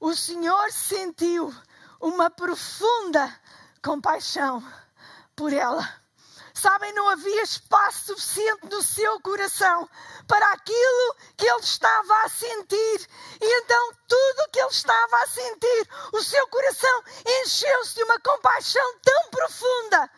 o 0.00 0.14
Senhor 0.14 0.72
sentiu 0.72 1.54
uma 2.00 2.30
profunda 2.30 3.40
compaixão 3.82 4.62
por 5.36 5.52
ela. 5.52 6.01
Sabem, 6.62 6.92
não 6.92 7.08
havia 7.08 7.42
espaço 7.42 8.14
suficiente 8.14 8.66
no 8.66 8.80
seu 8.84 9.20
coração 9.20 9.90
para 10.28 10.52
aquilo 10.52 11.16
que 11.36 11.44
ele 11.44 11.58
estava 11.58 12.22
a 12.22 12.28
sentir. 12.28 13.08
E 13.40 13.62
então, 13.62 13.92
tudo 14.06 14.48
que 14.52 14.60
ele 14.60 14.68
estava 14.68 15.16
a 15.16 15.26
sentir, 15.26 15.88
o 16.12 16.22
seu 16.22 16.46
coração 16.46 17.02
encheu-se 17.26 17.96
de 17.96 18.04
uma 18.04 18.20
compaixão 18.20 18.98
tão 19.00 19.30
profunda, 19.30 20.10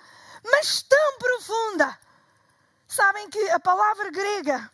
mas 0.53 0.83
tão 0.83 1.19
profunda. 1.19 1.99
Sabem 2.89 3.31
que 3.31 3.49
a 3.49 3.59
palavra 3.59 4.11
grega, 4.11 4.71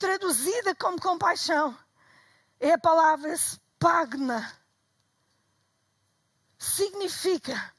traduzida 0.00 0.74
como 0.74 1.00
compaixão, 1.00 1.78
é 2.58 2.72
a 2.72 2.78
palavra 2.78 3.32
spagna. 3.36 4.60
Significa 6.58 7.75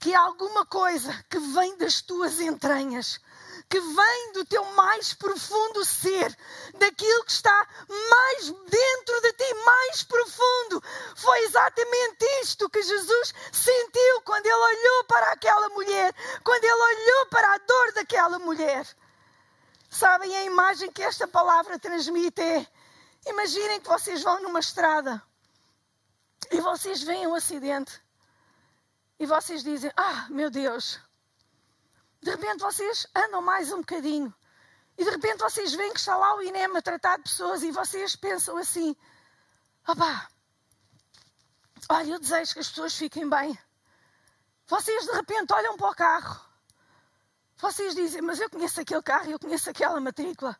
que 0.00 0.14
é 0.14 0.16
alguma 0.16 0.64
coisa 0.64 1.12
que 1.28 1.38
vem 1.38 1.76
das 1.76 2.00
tuas 2.00 2.40
entranhas, 2.40 3.20
que 3.68 3.78
vem 3.78 4.32
do 4.32 4.46
teu 4.46 4.64
mais 4.72 5.12
profundo 5.12 5.84
ser, 5.84 6.34
daquilo 6.78 7.24
que 7.24 7.32
está 7.32 7.68
mais 7.86 8.46
dentro 8.46 9.20
de 9.20 9.32
ti, 9.34 9.54
mais 9.54 10.02
profundo. 10.02 10.82
Foi 11.16 11.38
exatamente 11.44 12.24
isto 12.42 12.70
que 12.70 12.82
Jesus 12.82 13.34
sentiu 13.52 14.22
quando 14.22 14.46
ele 14.46 14.54
olhou 14.54 15.04
para 15.04 15.32
aquela 15.32 15.68
mulher, 15.68 16.14
quando 16.42 16.64
ele 16.64 16.72
olhou 16.72 17.26
para 17.26 17.54
a 17.54 17.58
dor 17.58 17.92
daquela 17.92 18.38
mulher. 18.38 18.88
Sabem 19.90 20.34
a 20.34 20.44
imagem 20.44 20.90
que 20.90 21.02
esta 21.02 21.28
palavra 21.28 21.78
transmite 21.78 22.40
é: 22.40 22.66
imaginem 23.26 23.80
que 23.80 23.88
vocês 23.88 24.22
vão 24.22 24.42
numa 24.42 24.60
estrada 24.60 25.22
e 26.50 26.58
vocês 26.58 27.02
veem 27.02 27.26
um 27.26 27.34
acidente 27.34 28.00
e 29.20 29.26
vocês 29.26 29.62
dizem: 29.62 29.92
Ah, 29.96 30.26
meu 30.30 30.50
Deus. 30.50 30.98
De 32.22 32.30
repente 32.30 32.60
vocês 32.60 33.06
andam 33.14 33.42
mais 33.42 33.70
um 33.70 33.78
bocadinho. 33.80 34.34
E 34.96 35.04
de 35.04 35.10
repente 35.10 35.38
vocês 35.38 35.74
veem 35.74 35.92
que 35.92 36.00
está 36.00 36.16
lá 36.16 36.36
o 36.36 36.42
INEM 36.42 36.76
a 36.76 36.82
tratar 36.82 37.18
de 37.18 37.24
pessoas 37.24 37.62
e 37.62 37.70
vocês 37.70 38.16
pensam 38.16 38.56
assim: 38.56 38.96
opá, 39.86 40.28
olha, 41.88 42.12
eu 42.12 42.18
desejo 42.18 42.54
que 42.54 42.60
as 42.60 42.68
pessoas 42.68 42.96
fiquem 42.96 43.28
bem. 43.28 43.56
Vocês 44.66 45.04
de 45.04 45.12
repente 45.12 45.52
olham 45.52 45.76
para 45.76 45.90
o 45.90 45.94
carro. 45.94 46.40
Vocês 47.58 47.94
dizem, 47.94 48.22
mas 48.22 48.40
eu 48.40 48.48
conheço 48.48 48.80
aquele 48.80 49.02
carro, 49.02 49.30
eu 49.30 49.38
conheço 49.38 49.68
aquela 49.68 50.00
matrícula. 50.00 50.58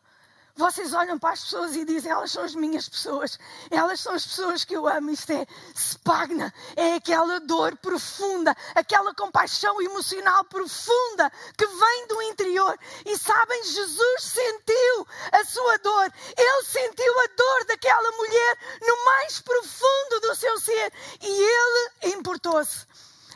Vocês 0.55 0.93
olham 0.93 1.17
para 1.17 1.33
as 1.33 1.43
pessoas 1.43 1.75
e 1.75 1.85
dizem: 1.85 2.11
Elas 2.11 2.31
são 2.31 2.43
as 2.43 2.55
minhas 2.55 2.87
pessoas, 2.87 3.39
elas 3.69 3.99
são 3.99 4.13
as 4.13 4.25
pessoas 4.25 4.63
que 4.63 4.75
eu 4.75 4.87
amo. 4.87 5.11
Isto 5.11 5.31
é 5.31 5.45
spagna, 5.73 6.53
é 6.75 6.95
aquela 6.95 7.39
dor 7.39 7.77
profunda, 7.77 8.55
aquela 8.75 9.13
compaixão 9.13 9.81
emocional 9.81 10.43
profunda 10.45 11.31
que 11.57 11.65
vem 11.65 12.07
do 12.07 12.21
interior. 12.23 12.77
E 13.05 13.17
sabem, 13.17 13.63
Jesus 13.63 14.23
sentiu 14.23 15.07
a 15.31 15.45
sua 15.45 15.77
dor, 15.77 16.13
ele 16.37 16.65
sentiu 16.65 17.19
a 17.19 17.27
dor 17.35 17.65
daquela 17.65 18.11
mulher 18.11 18.57
no 18.81 19.05
mais 19.05 19.39
profundo 19.39 20.19
do 20.21 20.35
seu 20.35 20.59
ser 20.59 20.93
e 21.21 21.27
ele 21.27 22.15
importou-se. 22.15 22.85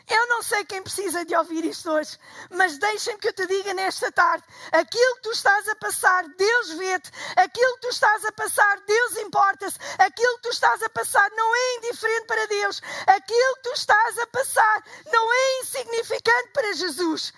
Eu 0.08 0.28
não 0.28 0.40
sei 0.42 0.64
quem 0.64 0.82
precisa 0.82 1.24
de 1.24 1.34
ouvir 1.34 1.64
isto 1.64 1.90
hoje, 1.90 2.16
mas 2.50 2.78
deixem-me 2.78 3.18
que 3.18 3.28
eu 3.28 3.32
te 3.32 3.44
diga 3.46 3.74
nesta 3.74 4.12
tarde: 4.12 4.44
aquilo 4.70 5.16
que 5.16 5.22
tu 5.22 5.32
estás 5.32 5.68
a 5.68 5.74
passar, 5.74 6.28
Deus 6.28 6.70
vê-te, 6.74 7.10
aquilo 7.36 7.74
que 7.74 7.80
tu 7.80 7.88
estás 7.88 8.24
a 8.24 8.32
passar, 8.32 8.80
Deus 8.86 9.16
importa-se, 9.16 9.78
aquilo 9.98 10.36
que 10.36 10.42
tu 10.42 10.50
estás 10.50 10.80
a 10.82 10.88
passar 10.90 11.28
não 11.32 11.54
é 11.54 11.76
indiferente 11.78 12.26
para 12.26 12.46
Deus, 12.46 12.80
aquilo 13.06 13.56
que 13.56 13.62
tu 13.62 13.72
estás 13.72 14.18
a 14.18 14.26
passar 14.28 14.84
não 15.12 15.32
é 15.32 15.60
insignificante 15.62 16.48
para 16.52 16.72
Jesus. 16.74 17.32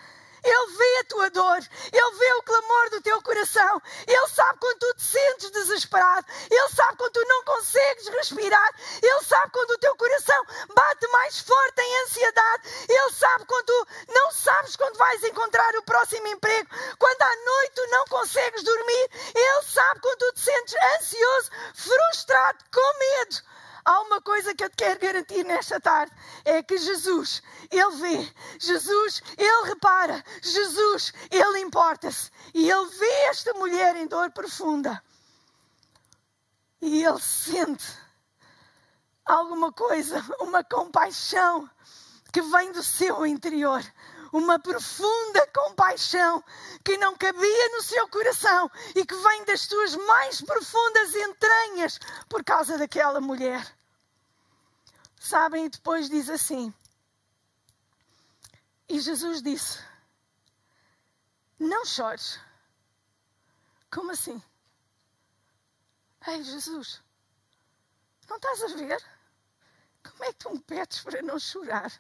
Ele 0.45 0.77
vê 0.77 0.99
a 0.99 1.05
tua 1.05 1.31
dor, 1.31 1.59
Ele 1.93 2.19
vê 2.19 2.33
o 2.35 2.43
clamor 2.43 2.91
do 2.91 3.01
teu 3.03 3.21
coração, 3.23 3.83
Ele 4.07 4.29
sabe 4.29 4.59
quando 4.61 4.79
tu 4.79 4.95
te 4.95 5.03
sentes 5.03 5.51
desesperado, 5.51 6.27
Ele 6.51 6.69
sabe 6.69 6.97
quando 6.97 7.13
tu 7.13 7.25
não 7.27 7.45
consegues 7.45 8.09
respirar, 8.09 8.75
Ele 9.03 9.23
sabe 9.25 9.53
quando 9.53 9.71
o 9.71 9.79
teu 9.79 9.97
coração 9.97 10.45
bate 10.75 11.09
mais 11.09 11.41
forte 11.41 11.81
em 11.81 12.03
ansiedade, 12.03 12.69
Ele 12.89 13.13
sabe 13.13 13.45
quando 13.47 13.67
tu 13.67 13.87
não 14.09 14.33
sabes 14.33 14.77
quando 14.77 14.97
vais 14.97 15.23
encontrar 15.25 15.75
o 15.77 15.83
próximo 15.83 16.27
emprego, 16.29 16.69
quando 16.99 17.23
à 17.23 17.37
noite 17.37 17.73
tu 17.75 17.87
não 17.89 18.05
consegues 18.07 18.63
dormir, 18.63 19.11
Ele 19.35 19.63
sabe 19.63 20.01
quando 20.01 20.19
tu 20.19 20.33
te 20.33 20.41
sentes 20.41 20.75
ansioso, 20.97 21.51
frustrado, 21.75 22.59
com 22.73 22.99
medo. 22.99 23.49
Há 23.89 24.03
uma 24.03 24.21
coisa 24.21 24.55
que 24.55 24.63
eu 24.63 24.69
te 24.69 24.77
quero 24.77 25.01
garantir 25.01 25.45
nesta 25.45 25.81
tarde: 25.81 26.13
é 26.45 26.63
que 26.63 26.77
Jesus, 26.77 27.43
Ele 27.71 27.97
vê, 27.97 28.35
Jesus, 28.59 29.23
Ele 29.39 29.65
repara, 29.65 30.23
Jesus, 30.43 31.15
Ele 31.31 31.61
importa-se. 31.61 32.31
E 32.53 32.71
Ele 32.71 32.87
vê 32.91 33.11
esta 33.31 33.55
mulher 33.55 33.97
em 33.97 34.07
dor 34.07 34.31
profunda. 34.31 35.03
E 36.83 37.03
Ele 37.03 37.19
sente 37.19 37.87
alguma 39.25 39.73
coisa, 39.73 40.23
uma 40.39 40.63
compaixão 40.63 41.67
que 42.31 42.43
vem 42.43 42.71
do 42.73 42.83
seu 42.83 43.25
interior 43.25 43.83
uma 44.31 44.59
profunda 44.59 45.47
compaixão 45.55 46.45
que 46.85 46.99
não 46.99 47.17
cabia 47.17 47.69
no 47.71 47.83
seu 47.83 48.07
coração 48.11 48.71
e 48.95 49.03
que 49.07 49.15
vem 49.15 49.45
das 49.47 49.63
suas 49.63 49.97
mais 49.97 50.43
profundas 50.43 51.15
entranhas 51.15 51.99
por 52.29 52.45
causa 52.45 52.77
daquela 52.77 53.23
mulher. 53.23 53.78
Sabem? 55.21 55.67
E 55.67 55.69
depois 55.69 56.09
diz 56.09 56.29
assim. 56.29 56.73
E 58.89 59.01
Jesus 59.01 59.43
disse: 59.43 59.79
Não 61.59 61.85
chores. 61.85 62.41
Como 63.91 64.11
assim? 64.11 64.43
Ei, 66.27 66.43
Jesus, 66.43 67.03
não 68.29 68.37
estás 68.37 68.63
a 68.63 68.67
ver? 68.77 69.03
Como 70.03 70.25
é 70.25 70.33
que 70.33 70.39
tu 70.39 70.51
me 70.51 70.61
pedes 70.61 71.01
para 71.01 71.23
não 71.23 71.39
chorar? 71.39 71.91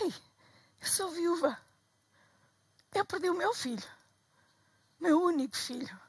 Ei, 0.00 0.14
eu 0.80 0.86
sou 0.86 1.10
viúva. 1.10 1.58
Eu 2.94 3.04
perdi 3.04 3.28
o 3.28 3.34
meu 3.34 3.52
filho, 3.54 3.88
meu 5.00 5.20
único 5.20 5.56
filho. 5.56 6.00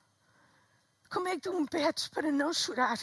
Como 1.09 1.27
é 1.27 1.35
que 1.35 1.41
tu 1.41 1.59
me 1.59 1.67
pedes 1.67 2.07
para 2.07 2.31
não 2.31 2.53
chorar? 2.53 2.97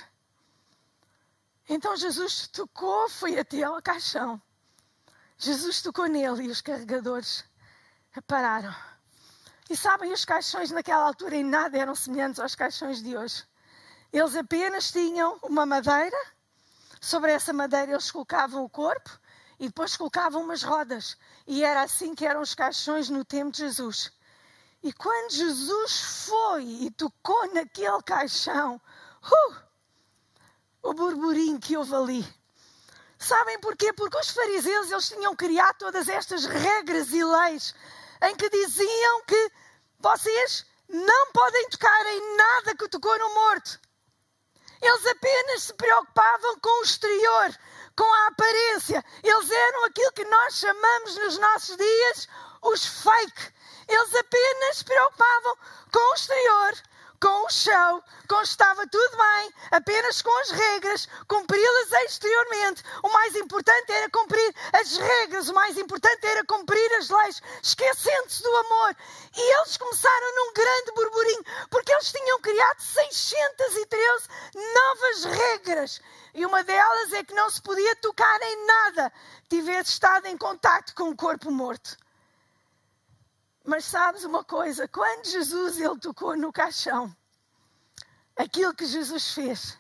Então 1.69 1.97
Jesus 1.97 2.47
tocou, 2.49 3.09
foi 3.09 3.39
até 3.39 3.63
ao 3.63 3.83
caixão. 3.83 4.41
Jesus 5.37 5.83
tocou 5.83 6.07
nele 6.07 6.45
e 6.45 6.51
os 6.51 6.61
carregadores 6.61 7.45
pararam. 8.27 8.75
E 9.69 9.77
sabem, 9.77 10.13
os 10.13 10.25
caixões 10.25 10.71
naquela 10.71 11.05
altura 11.05 11.37
em 11.37 11.45
nada 11.45 11.77
eram 11.77 11.95
semelhantes 11.95 12.39
aos 12.39 12.55
caixões 12.55 13.03
de 13.03 13.17
hoje. 13.17 13.45
Eles 14.13 14.37
apenas 14.37 14.93
tinham 14.93 15.39
uma 15.43 15.67
madeira, 15.67 16.17
sobre 17.01 17.33
essa 17.33 17.53
madeira 17.53 17.93
eles 17.93 18.11
colocavam 18.11 18.65
o 18.65 18.71
corpo 18.71 19.11
e 19.59 19.67
depois 19.67 19.97
colocavam 19.97 20.43
umas 20.43 20.63
rodas. 20.63 21.17
E 21.47 21.65
era 21.65 21.83
assim 21.83 22.15
que 22.15 22.25
eram 22.25 22.41
os 22.41 22.55
caixões 22.55 23.11
no 23.11 23.25
tempo 23.25 23.51
de 23.51 23.59
Jesus. 23.59 24.13
E 24.83 24.93
quando 24.93 25.33
Jesus 25.33 26.27
foi 26.29 26.65
e 26.65 26.91
tocou 26.93 27.53
naquele 27.53 28.01
caixão, 28.03 28.81
uh, 29.25 29.66
o 30.87 30.94
burburinho 30.94 31.59
que 31.59 31.77
houve 31.77 31.94
ali. 31.94 32.37
Sabem 33.18 33.59
porquê? 33.61 33.92
Porque 33.92 34.18
os 34.18 34.31
fariseus 34.31 34.90
eles 34.90 35.09
tinham 35.09 35.35
criado 35.35 35.77
todas 35.79 36.09
estas 36.09 36.44
regras 36.44 37.12
e 37.12 37.25
leis 37.25 37.75
em 38.22 38.35
que 38.37 38.49
diziam 38.49 39.25
que 39.25 39.53
vocês 39.99 40.66
não 40.88 41.33
podem 41.33 41.68
tocar 41.70 42.07
em 42.07 42.37
nada 42.37 42.77
que 42.77 42.88
tocou 42.88 43.18
no 43.18 43.35
morto. 43.35 43.81
Eles 44.81 45.07
apenas 45.07 45.62
se 45.64 45.75
preocupavam 45.75 46.61
com 46.61 46.81
o 46.81 46.85
exterior, 46.85 47.59
com 47.96 48.12
a 48.12 48.27
aparência. 48.29 49.05
Eles 49.22 49.51
eram 49.51 49.85
aquilo 49.85 50.12
que 50.12 50.25
nós 50.25 50.55
chamamos 50.55 51.16
nos 51.16 51.38
nossos 51.38 51.77
dias 51.77 52.29
os 52.62 52.85
fake. 52.85 53.55
Eles 53.88 54.14
apenas 54.14 54.79
se 54.79 54.85
preocupavam 54.85 55.57
com 55.92 56.11
o 56.11 56.14
exterior, 56.14 56.83
com 57.21 57.47
o 57.47 57.51
chão, 57.51 58.03
com 58.29 58.41
estava 58.43 58.87
tudo 58.87 59.17
bem, 59.17 59.53
apenas 59.71 60.23
com 60.23 60.41
as 60.41 60.51
regras, 60.51 61.09
cumpri-las 61.29 61.93
exteriormente. 62.05 62.83
O 63.03 63.09
mais 63.09 63.35
importante 63.37 63.93
era 63.93 64.11
cumprir 64.11 64.55
as 64.73 64.97
regras, 64.97 65.49
o 65.49 65.55
mais 65.55 65.77
importante 65.77 66.27
era 66.27 66.45
cumprir 66.45 66.93
as 66.95 67.09
leis, 67.09 67.43
esquecendo-se 67.63 68.43
do 68.43 68.57
amor. 68.57 68.97
E 69.37 69.55
eles 69.59 69.77
começaram 69.77 70.37
num 70.37 70.53
grande 70.53 70.93
burburinho, 70.93 71.45
porque 71.71 71.93
eles 71.93 72.13
tinham 72.13 72.41
criado 72.41 72.81
613 72.81 74.29
novas 74.75 75.25
regras. 75.25 76.01
E 76.35 76.45
uma 76.45 76.63
delas 76.63 77.13
é 77.13 77.25
que 77.25 77.35
não 77.35 77.49
se 77.49 77.63
podia 77.63 77.97
tocar 77.97 78.43
em 78.43 78.67
nada 78.67 79.13
tivesse 79.49 79.93
estado 79.93 80.27
em 80.27 80.37
contato 80.37 80.95
com 80.95 81.11
o 81.11 81.17
corpo 81.17 81.51
morto. 81.51 81.97
Mas 83.67 83.85
sabes 83.85 84.25
uma 84.25 84.45
coisa? 84.45 84.87
Quando 84.87 85.27
Jesus 85.27 85.81
ele 85.81 85.99
tocou 85.99 86.37
no 86.37 86.53
caixão, 86.53 87.15
aquilo 88.37 88.73
que 88.73 88.87
Jesus 88.87 89.35
fez 89.35 89.77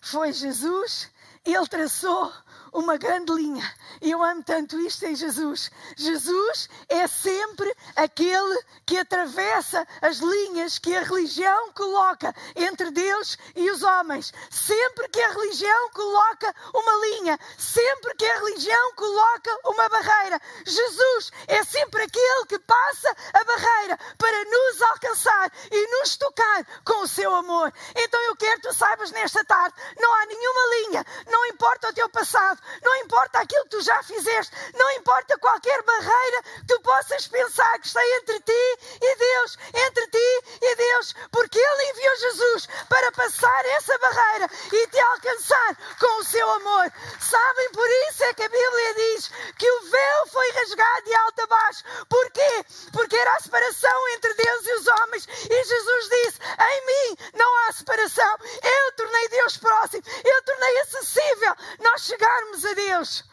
foi 0.00 0.32
Jesus, 0.32 1.08
ele 1.44 1.66
traçou 1.68 2.32
uma 2.72 2.96
grande 2.96 3.32
linha. 3.32 3.64
Eu 4.00 4.22
amo 4.22 4.42
tanto 4.42 4.80
isto 4.80 5.04
em 5.04 5.14
Jesus. 5.14 5.70
Jesus 5.96 6.68
é 6.88 7.06
sempre 7.06 7.74
aquele 7.94 8.62
que 8.86 8.98
atravessa 8.98 9.86
as 10.00 10.18
linhas 10.18 10.78
que 10.78 10.94
a 10.96 11.02
religião 11.02 11.72
coloca 11.72 12.34
entre 12.56 12.90
Deus 12.90 13.36
e 13.54 13.70
os 13.70 13.82
homens. 13.82 14.32
Sempre 14.50 15.08
que 15.08 15.20
a 15.20 15.32
religião 15.32 15.90
coloca 15.90 16.54
uma 16.74 17.06
linha, 17.06 17.38
sempre 17.58 18.14
que 18.14 18.24
a 18.24 18.38
religião 18.38 18.94
coloca 18.94 19.58
uma 19.64 19.88
barreira, 19.88 20.40
Jesus 20.66 21.30
é 21.46 21.62
sempre 21.62 22.02
aquele 22.02 22.46
que 22.46 22.58
passa 22.58 23.16
a 23.34 23.44
barreira 23.44 23.98
para 24.16 24.44
nos 24.44 24.82
alcançar 24.82 25.52
e 25.70 25.86
nos 25.98 26.16
tocar 26.16 26.64
com 26.84 27.02
o 27.02 27.08
seu 27.08 27.34
amor. 27.34 27.72
Então 27.94 28.20
eu 28.22 28.36
quero 28.36 28.60
que 28.60 28.68
tu 28.68 28.74
saibas 28.74 29.10
nesta 29.10 29.44
tarde: 29.44 29.74
não 29.98 30.12
há 30.14 30.26
nenhuma 30.26 30.76
linha, 30.76 31.06
não 31.28 31.46
importa 31.46 31.88
o 31.88 31.92
teu 31.92 32.08
passado, 32.08 32.61
não 32.82 32.96
importa 32.96 33.40
aquilo 33.40 33.64
que 33.64 33.70
tu 33.70 33.82
já 33.82 34.02
fizeste, 34.02 34.54
não 34.74 34.90
importa 34.92 35.38
qualquer 35.38 35.82
barreira 35.82 36.42
que 36.42 36.66
tu 36.66 36.80
possas 36.80 37.26
pensar 37.28 37.78
que 37.78 37.86
está 37.86 38.04
entre 38.18 38.40
ti 38.40 38.78
e 39.00 39.16
Deus, 39.16 39.58
entre 39.74 40.06
ti 40.08 40.44
e 40.60 40.76
Deus, 40.76 41.14
porque 41.30 41.58
Ele 41.58 41.90
enviou 41.90 42.16
Jesus 42.16 42.68
para 42.88 43.12
passar 43.12 43.64
essa 43.66 43.96
barreira 43.98 44.48
e 44.72 44.86
te 44.88 45.00
alcançar 45.00 45.76
com 45.98 46.20
o 46.20 46.24
seu 46.24 46.48
amor. 46.50 46.92
Sabem, 47.20 47.70
por 47.72 47.88
isso 48.08 48.24
é 48.24 48.34
que 48.34 48.42
a 48.42 48.48
Bíblia 48.48 48.94
diz 48.94 49.30
que 49.58 49.70
o 49.70 49.90
véu 49.90 50.26
foi 50.28 50.50
rasgado 50.52 51.04
de 51.04 51.14
alto 51.14 51.40
a 51.42 51.46
baixo. 51.46 51.84
Porquê? 52.08 52.64
Porque 52.92 53.16
era 53.16 53.36
a 53.36 53.40
separação 53.40 54.08
entre 54.10 54.34
Deus 54.34 54.66
e 54.66 54.72
os 54.74 54.86
homens. 54.86 55.28
E 55.50 55.64
Jesus 55.64 56.08
disse: 56.08 56.38
Em 56.42 56.86
mim 56.86 57.16
não 57.34 57.56
há 57.58 57.72
separação. 57.72 58.36
Eu 58.62 58.92
tornei 58.92 59.28
Deus 59.28 59.56
próximo, 59.56 60.02
eu 60.24 60.42
tornei 60.42 60.80
acessível 60.80 61.54
nós 61.80 62.02
chegarmos 62.02 62.51
a 62.52 62.74
Deus. 62.74 63.24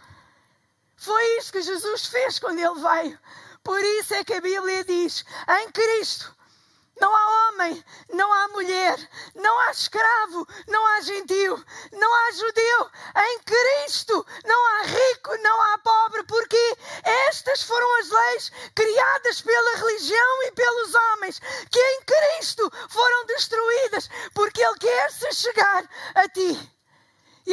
Foi 0.98 1.38
isto 1.38 1.54
que 1.54 1.62
Jesus 1.62 2.06
fez 2.06 2.40
quando 2.40 2.60
ele 2.60 2.80
veio. 2.80 3.20
Por 3.64 3.80
isso 3.80 4.14
é 4.14 4.24
que 4.24 4.34
a 4.34 4.42
Bíblia 4.42 4.84
diz: 4.84 5.26
em 5.48 5.72
Cristo 5.72 6.34
não 7.00 7.16
há 7.16 7.50
homem, 7.50 7.84
não 8.14 8.32
há 8.32 8.48
mulher, 8.50 9.10
não 9.36 9.60
há 9.60 9.72
escravo, 9.72 10.48
não 10.68 10.86
há 10.86 11.02
gentil, 11.02 11.64
não 11.94 12.14
há 12.14 12.32
judeu. 12.32 12.92
Em 13.16 13.40
Cristo 13.44 14.26
não 14.46 14.66
há 14.66 14.82
rico, 14.84 15.38
não 15.42 15.62
há 15.62 15.78
pobre, 15.80 16.24
porque 16.24 16.78
estas 17.28 17.64
foram 17.64 18.00
as 18.00 18.10
leis 18.10 18.52
criadas 18.76 19.42
pela 19.42 19.78
religião 19.78 20.44
e 20.44 20.52
pelos 20.52 20.94
homens, 20.94 21.40
que 21.72 21.80
em 21.80 22.02
Cristo 22.04 22.72
foram 22.90 23.26
destruídas, 23.28 24.10
porque 24.34 24.62
Ele 24.62 24.78
quer 24.80 25.12
se 25.12 25.32
chegar 25.34 25.90
a 26.16 26.28
ti. 26.28 26.79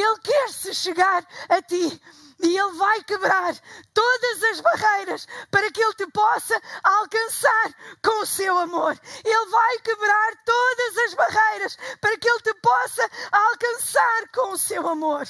Ele 0.01 0.19
quer 0.19 0.49
se 0.49 0.73
chegar 0.73 1.25
a 1.49 1.61
ti 1.61 2.01
e 2.39 2.57
Ele 2.57 2.71
vai 2.73 3.03
quebrar 3.03 3.55
todas 3.93 4.43
as 4.43 4.61
barreiras 4.61 5.27
para 5.49 5.71
que 5.71 5.81
Ele 5.81 5.93
te 5.95 6.07
possa 6.11 6.61
alcançar 6.83 7.73
com 8.03 8.21
o 8.21 8.25
seu 8.25 8.57
amor. 8.57 8.99
Ele 9.25 9.45
vai 9.47 9.79
quebrar 9.79 10.35
todas 10.45 10.97
as 10.97 11.13
barreiras 11.15 11.77
para 11.99 12.17
que 12.17 12.29
Ele 12.29 12.41
te 12.41 12.53
possa 12.55 13.09
alcançar 13.31 14.29
com 14.29 14.51
o 14.51 14.57
seu 14.57 14.87
amor. 14.87 15.27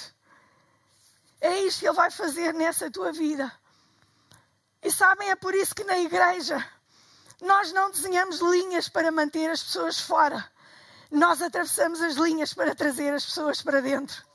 É 1.39 1.59
isto 1.61 1.79
que 1.79 1.87
Ele 1.87 1.95
vai 1.95 2.11
fazer 2.11 2.53
nessa 2.53 2.91
tua 2.91 3.11
vida. 3.13 3.51
E 4.83 4.91
sabem, 4.91 5.29
é 5.29 5.35
por 5.35 5.55
isso 5.55 5.73
que 5.73 5.83
na 5.83 5.97
igreja 5.99 6.63
nós 7.41 7.71
não 7.71 7.89
desenhamos 7.89 8.39
linhas 8.39 8.89
para 8.89 9.11
manter 9.11 9.49
as 9.49 9.63
pessoas 9.63 9.99
fora. 9.99 10.49
Nós 11.09 11.41
atravessamos 11.41 12.01
as 12.01 12.15
linhas 12.15 12.53
para 12.53 12.75
trazer 12.75 13.13
as 13.13 13.25
pessoas 13.25 13.61
para 13.61 13.81
dentro. 13.81 14.26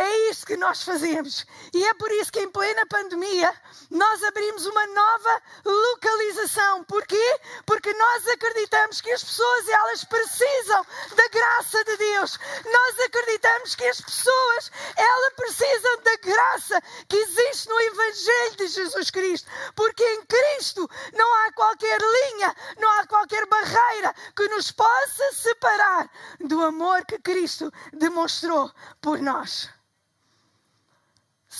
É 0.00 0.30
isso 0.30 0.46
que 0.46 0.56
nós 0.56 0.82
fazemos. 0.82 1.44
E 1.74 1.84
é 1.84 1.92
por 1.92 2.10
isso 2.10 2.32
que 2.32 2.40
em 2.40 2.50
plena 2.50 2.86
pandemia 2.86 3.54
nós 3.90 4.24
abrimos 4.24 4.64
uma 4.64 4.86
nova 4.86 5.42
localização. 5.62 6.84
Porquê? 6.84 7.38
Porque 7.66 7.92
nós 7.92 8.26
acreditamos 8.28 9.02
que 9.02 9.12
as 9.12 9.22
pessoas 9.22 9.68
elas 9.68 10.02
precisam 10.04 10.86
da 11.14 11.28
graça 11.28 11.84
de 11.84 11.96
Deus. 11.98 12.38
Nós 12.64 13.00
acreditamos 13.00 13.74
que 13.74 13.84
as 13.84 14.00
pessoas 14.00 14.72
elas 14.96 15.34
precisam 15.34 16.02
da 16.02 16.16
graça 16.16 16.82
que 17.06 17.16
existe 17.16 17.68
no 17.68 17.78
Evangelho 17.78 18.56
de 18.56 18.68
Jesus 18.68 19.10
Cristo. 19.10 19.50
Porque 19.76 20.02
em 20.02 20.24
Cristo 20.24 20.88
não 21.12 21.34
há 21.44 21.52
qualquer 21.52 22.00
linha, 22.00 22.56
não 22.78 22.90
há 22.98 23.06
qualquer 23.06 23.44
barreira 23.44 24.14
que 24.34 24.48
nos 24.48 24.72
possa 24.72 25.32
separar 25.34 26.10
do 26.40 26.62
amor 26.62 27.04
que 27.04 27.18
Cristo 27.18 27.70
demonstrou 27.92 28.72
por 29.02 29.18
nós. 29.20 29.68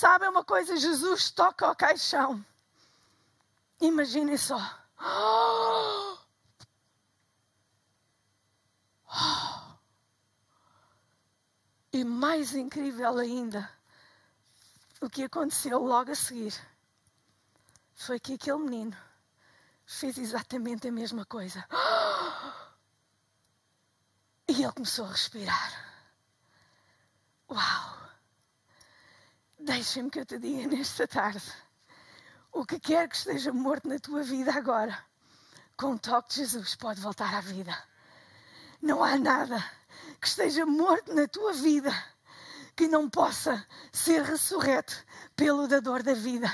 Sabe 0.01 0.27
uma 0.27 0.43
coisa? 0.43 0.75
Jesus 0.77 1.29
toca 1.29 1.69
o 1.69 1.75
caixão. 1.75 2.43
Imaginem 3.79 4.35
só. 4.35 4.59
E 11.93 12.03
mais 12.03 12.55
incrível 12.55 13.15
ainda, 13.19 13.71
o 14.99 15.07
que 15.07 15.25
aconteceu 15.25 15.77
logo 15.77 16.09
a 16.09 16.15
seguir 16.15 16.59
foi 17.93 18.19
que 18.19 18.33
aquele 18.33 18.57
menino 18.57 18.97
fez 19.85 20.17
exatamente 20.17 20.87
a 20.87 20.91
mesma 20.91 21.25
coisa. 21.25 21.63
E 24.47 24.63
ele 24.63 24.71
começou 24.71 25.05
a 25.05 25.09
respirar. 25.09 25.71
Uau! 27.47 28.10
Deixa-me 29.63 30.09
que 30.09 30.19
eu 30.19 30.25
te 30.25 30.39
diga 30.39 30.67
nesta 30.67 31.07
tarde: 31.07 31.53
o 32.51 32.65
que 32.65 32.79
quer 32.79 33.07
que 33.07 33.15
esteja 33.15 33.53
morto 33.53 33.87
na 33.87 33.99
tua 33.99 34.23
vida 34.23 34.51
agora, 34.51 34.97
com 35.77 35.93
o 35.93 35.99
toque 35.99 36.29
de 36.29 36.35
Jesus, 36.37 36.73
pode 36.73 36.99
voltar 36.99 37.31
à 37.35 37.41
vida. 37.41 37.77
Não 38.81 39.03
há 39.03 39.19
nada 39.19 39.63
que 40.19 40.27
esteja 40.27 40.65
morto 40.65 41.13
na 41.13 41.27
tua 41.27 41.53
vida 41.53 41.91
que 42.75 42.87
não 42.87 43.09
possa 43.09 43.65
ser 43.91 44.23
ressurreto 44.23 44.95
pelo 45.35 45.67
dador 45.67 46.03
da 46.03 46.13
vida. 46.13 46.49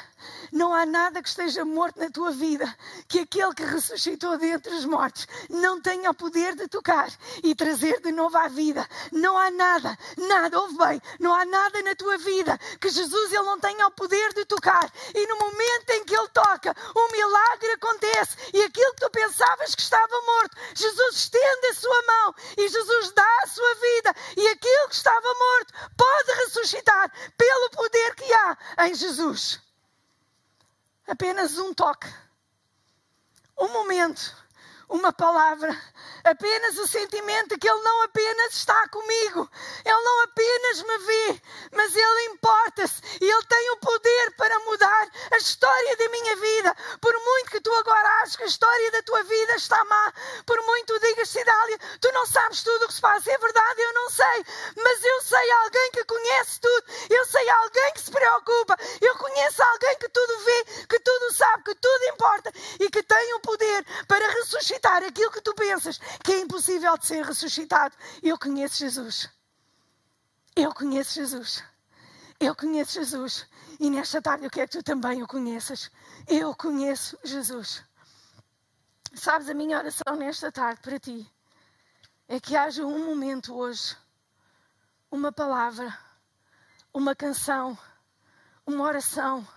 Não 0.52 0.74
há 0.74 0.86
nada 0.86 1.22
que 1.22 1.30
esteja 1.30 1.66
morto 1.66 2.00
na 2.00 2.10
tua 2.10 2.32
vida 2.32 2.74
que 3.08 3.20
aquele 3.20 3.54
que 3.54 3.64
ressuscitou 3.64 4.38
dentre 4.38 4.74
os 4.74 4.86
mortos 4.86 5.28
não 5.50 5.82
tenha 5.82 6.10
o 6.10 6.14
poder 6.14 6.56
de 6.56 6.68
tocar 6.68 7.10
e 7.44 7.54
trazer 7.54 8.02
de 8.02 8.12
novo 8.12 8.38
à 8.38 8.48
vida. 8.48 8.88
Não 9.12 9.38
há 9.38 9.52
nada, 9.52 9.98
nada, 10.18 10.60
ouve 10.60 10.78
bem, 10.78 11.02
não 11.20 11.34
há 11.34 11.46
nada 11.46 11.82
na 11.82 11.96
tua 11.96 12.18
vida 12.18 12.58
que 12.80 12.90
Jesus 12.90 13.32
ele 13.32 13.44
não 13.44 13.60
tenha 13.60 13.88
o 13.88 13.92
poder 13.92 14.34
de 14.34 14.46
tocar. 14.46 14.92
E 15.14 15.28
no 15.28 15.38
momento 15.38 15.90
em 15.90 16.06
que 16.06 16.16
ele 16.16 16.30
toca, 16.30 16.76
um 16.96 17.12
milagre 17.12 17.72
acontece 17.74 18.38
e 18.54 18.64
aquilo 18.64 18.94
que 18.94 19.02
tu 19.02 19.10
pensavas 19.12 19.76
que 19.76 19.82
estava 19.82 20.22
morto, 20.26 20.58
Jesus 20.74 21.16
estende 21.16 21.68
a 21.68 21.74
sua 21.74 22.02
mão 22.04 22.36
e 22.58 22.68
Jesus 22.68 23.12
dá 23.14 23.38
a 23.44 23.48
sua 23.48 23.76
vida 23.76 24.16
e 24.38 24.48
aquilo 24.48 24.88
que 24.90 24.96
estava 24.96 25.28
morto 25.28 25.74
pode 25.96 26.17
ressuscitar 26.26 27.12
pelo 27.38 27.70
poder 27.72 28.16
que 28.16 28.34
há 28.34 28.58
em 28.88 28.96
Jesus. 28.96 29.62
Apenas 31.08 31.58
um 31.58 31.74
toque, 31.74 32.08
um 33.58 33.70
momento, 33.70 34.36
uma 34.90 35.12
palavra, 35.14 35.76
apenas 36.24 36.78
o 36.78 36.88
sentimento 36.88 37.50
de 37.50 37.58
que 37.58 37.70
Ele 37.70 37.82
não 37.82 38.02
apenas 38.04 38.54
está 38.54 38.88
comigo, 38.90 39.50
Ele 39.86 40.04
não 40.04 40.24
apenas 40.24 40.82
me 40.84 40.98
vê, 41.00 41.42
mas 41.72 41.96
Ele 41.96 42.22
importa-se. 42.32 43.02
E 43.22 43.30
Ele 43.30 43.44
tem 43.44 43.72
o 43.72 43.78
poder 43.78 44.32
para 44.36 44.60
mudar 44.60 45.08
a 45.32 45.38
história 45.38 45.98
da 45.98 46.10
minha 46.10 46.36
vida. 46.36 46.76
Por 47.02 47.14
muito 47.14 47.52
que 47.52 47.62
tu 47.62 47.74
agora 47.76 48.22
aches 48.22 48.36
que 48.36 48.44
a 48.44 48.48
história 48.48 48.92
da 48.92 49.02
tua 49.04 49.24
vida 49.24 49.56
está 49.56 49.84
má, 49.86 50.14
por 50.46 50.62
muito 50.66 50.88
tu 50.88 51.00
digas, 51.00 51.30
Cidália, 51.30 51.78
tu 52.00 52.12
não 52.14 52.26
sabes 52.26 52.64
tudo 52.64 52.86
o 52.86 52.88
que 52.88 52.94
se 52.94 53.02
passa. 53.02 53.32
É 53.32 53.38
verdade, 53.38 53.82
eu 53.82 53.94
não 53.94 54.10
sei, 54.10 54.46
mas 54.76 55.04
eu 55.04 55.22
sei 55.22 55.52
alguém 55.52 55.92
que 55.92 56.06
conhece 56.06 56.60
tudo, 56.62 56.86
eu 57.10 57.26
sei 57.26 57.50
alguém 57.50 57.94
que 57.94 58.02
se 58.02 58.12
preocupa, 58.12 58.78
eu 59.02 59.16
conheço 59.16 59.62
alguém 59.62 59.98
que 59.98 60.10
tudo 60.10 60.40
vê, 60.40 60.66
que 60.90 61.00
tudo 61.00 61.34
sabe, 61.34 61.64
que 61.64 61.76
tudo 61.76 62.04
importa 62.06 62.52
e 62.80 62.90
que 62.90 63.04
tem 63.04 63.34
o 63.34 63.40
poder 63.42 63.86
para 64.08 64.28
ressuscitar 64.30 65.04
aquilo 65.04 65.32
que 65.32 65.42
tu 65.42 65.54
pensas 65.54 65.97
que 66.24 66.32
é 66.32 66.40
impossível 66.42 66.98
de 66.98 67.06
ser 67.06 67.26
ressuscitado. 67.26 67.96
Eu 68.22 68.38
conheço 68.38 68.78
Jesus. 68.78 69.30
Eu 70.56 70.74
conheço 70.74 71.14
Jesus. 71.14 71.64
Eu 72.40 72.56
conheço 72.56 72.94
Jesus. 72.94 73.48
E 73.80 73.90
nesta 73.90 74.22
tarde 74.22 74.46
eu 74.46 74.50
quero 74.50 74.70
que 74.70 74.78
tu 74.78 74.84
também 74.84 75.22
o 75.22 75.28
conheças. 75.28 75.92
Eu 76.28 76.56
conheço 76.56 77.18
Jesus. 77.24 77.84
Sabes, 79.14 79.50
a 79.50 79.54
minha 79.54 79.78
oração 79.78 80.16
nesta 80.16 80.52
tarde 80.52 80.82
para 80.82 81.00
ti 81.00 81.32
é 82.28 82.40
que 82.40 82.56
haja 82.56 82.86
um 82.86 83.06
momento 83.06 83.56
hoje, 83.56 83.96
uma 85.10 85.32
palavra, 85.32 85.98
uma 86.94 87.16
canção, 87.16 87.78
uma 88.66 88.84
oração, 88.84 89.48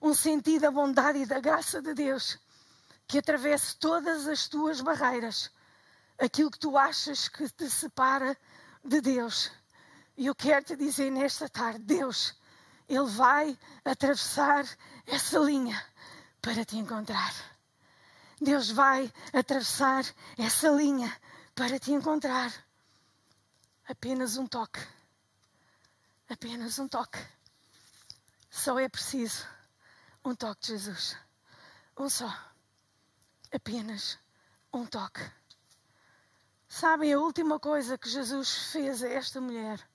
um 0.00 0.14
sentido 0.14 0.62
da 0.62 0.70
bondade 0.70 1.18
e 1.18 1.26
da 1.26 1.40
graça 1.40 1.82
de 1.82 1.92
Deus 1.92 2.38
que 3.06 3.18
atravesse 3.18 3.76
todas 3.76 4.26
as 4.26 4.48
tuas 4.48 4.80
barreiras, 4.80 5.50
aquilo 6.18 6.50
que 6.50 6.58
tu 6.58 6.76
achas 6.76 7.28
que 7.28 7.48
te 7.48 7.68
separa 7.68 8.36
de 8.84 9.00
Deus. 9.00 9.50
E 10.16 10.26
eu 10.26 10.34
quero 10.34 10.64
te 10.64 10.76
dizer 10.76 11.10
nesta 11.10 11.48
tarde: 11.48 11.80
Deus, 11.84 12.34
Ele 12.88 13.06
vai 13.06 13.58
atravessar 13.84 14.64
essa 15.06 15.38
linha 15.38 15.80
para 16.40 16.64
te 16.64 16.76
encontrar. 16.76 17.32
Deus 18.40 18.70
vai 18.70 19.12
atravessar 19.32 20.04
essa 20.36 20.68
linha 20.68 21.14
para 21.54 21.78
te 21.78 21.92
encontrar. 21.92 22.52
Apenas 23.88 24.36
um 24.36 24.46
toque. 24.46 24.80
Apenas 26.28 26.78
um 26.78 26.88
toque. 26.88 27.18
Só 28.50 28.78
é 28.78 28.88
preciso 28.88 29.46
um 30.24 30.34
toque 30.34 30.62
de 30.62 30.66
Jesus. 30.68 31.16
Um 31.96 32.08
só. 32.08 32.32
Apenas 33.52 34.18
um 34.72 34.86
toque. 34.86 35.20
Sabem 36.68 37.12
a 37.12 37.18
última 37.18 37.60
coisa 37.60 37.98
que 37.98 38.08
Jesus 38.08 38.72
fez 38.72 39.02
a 39.02 39.08
esta 39.08 39.40
mulher? 39.40 39.86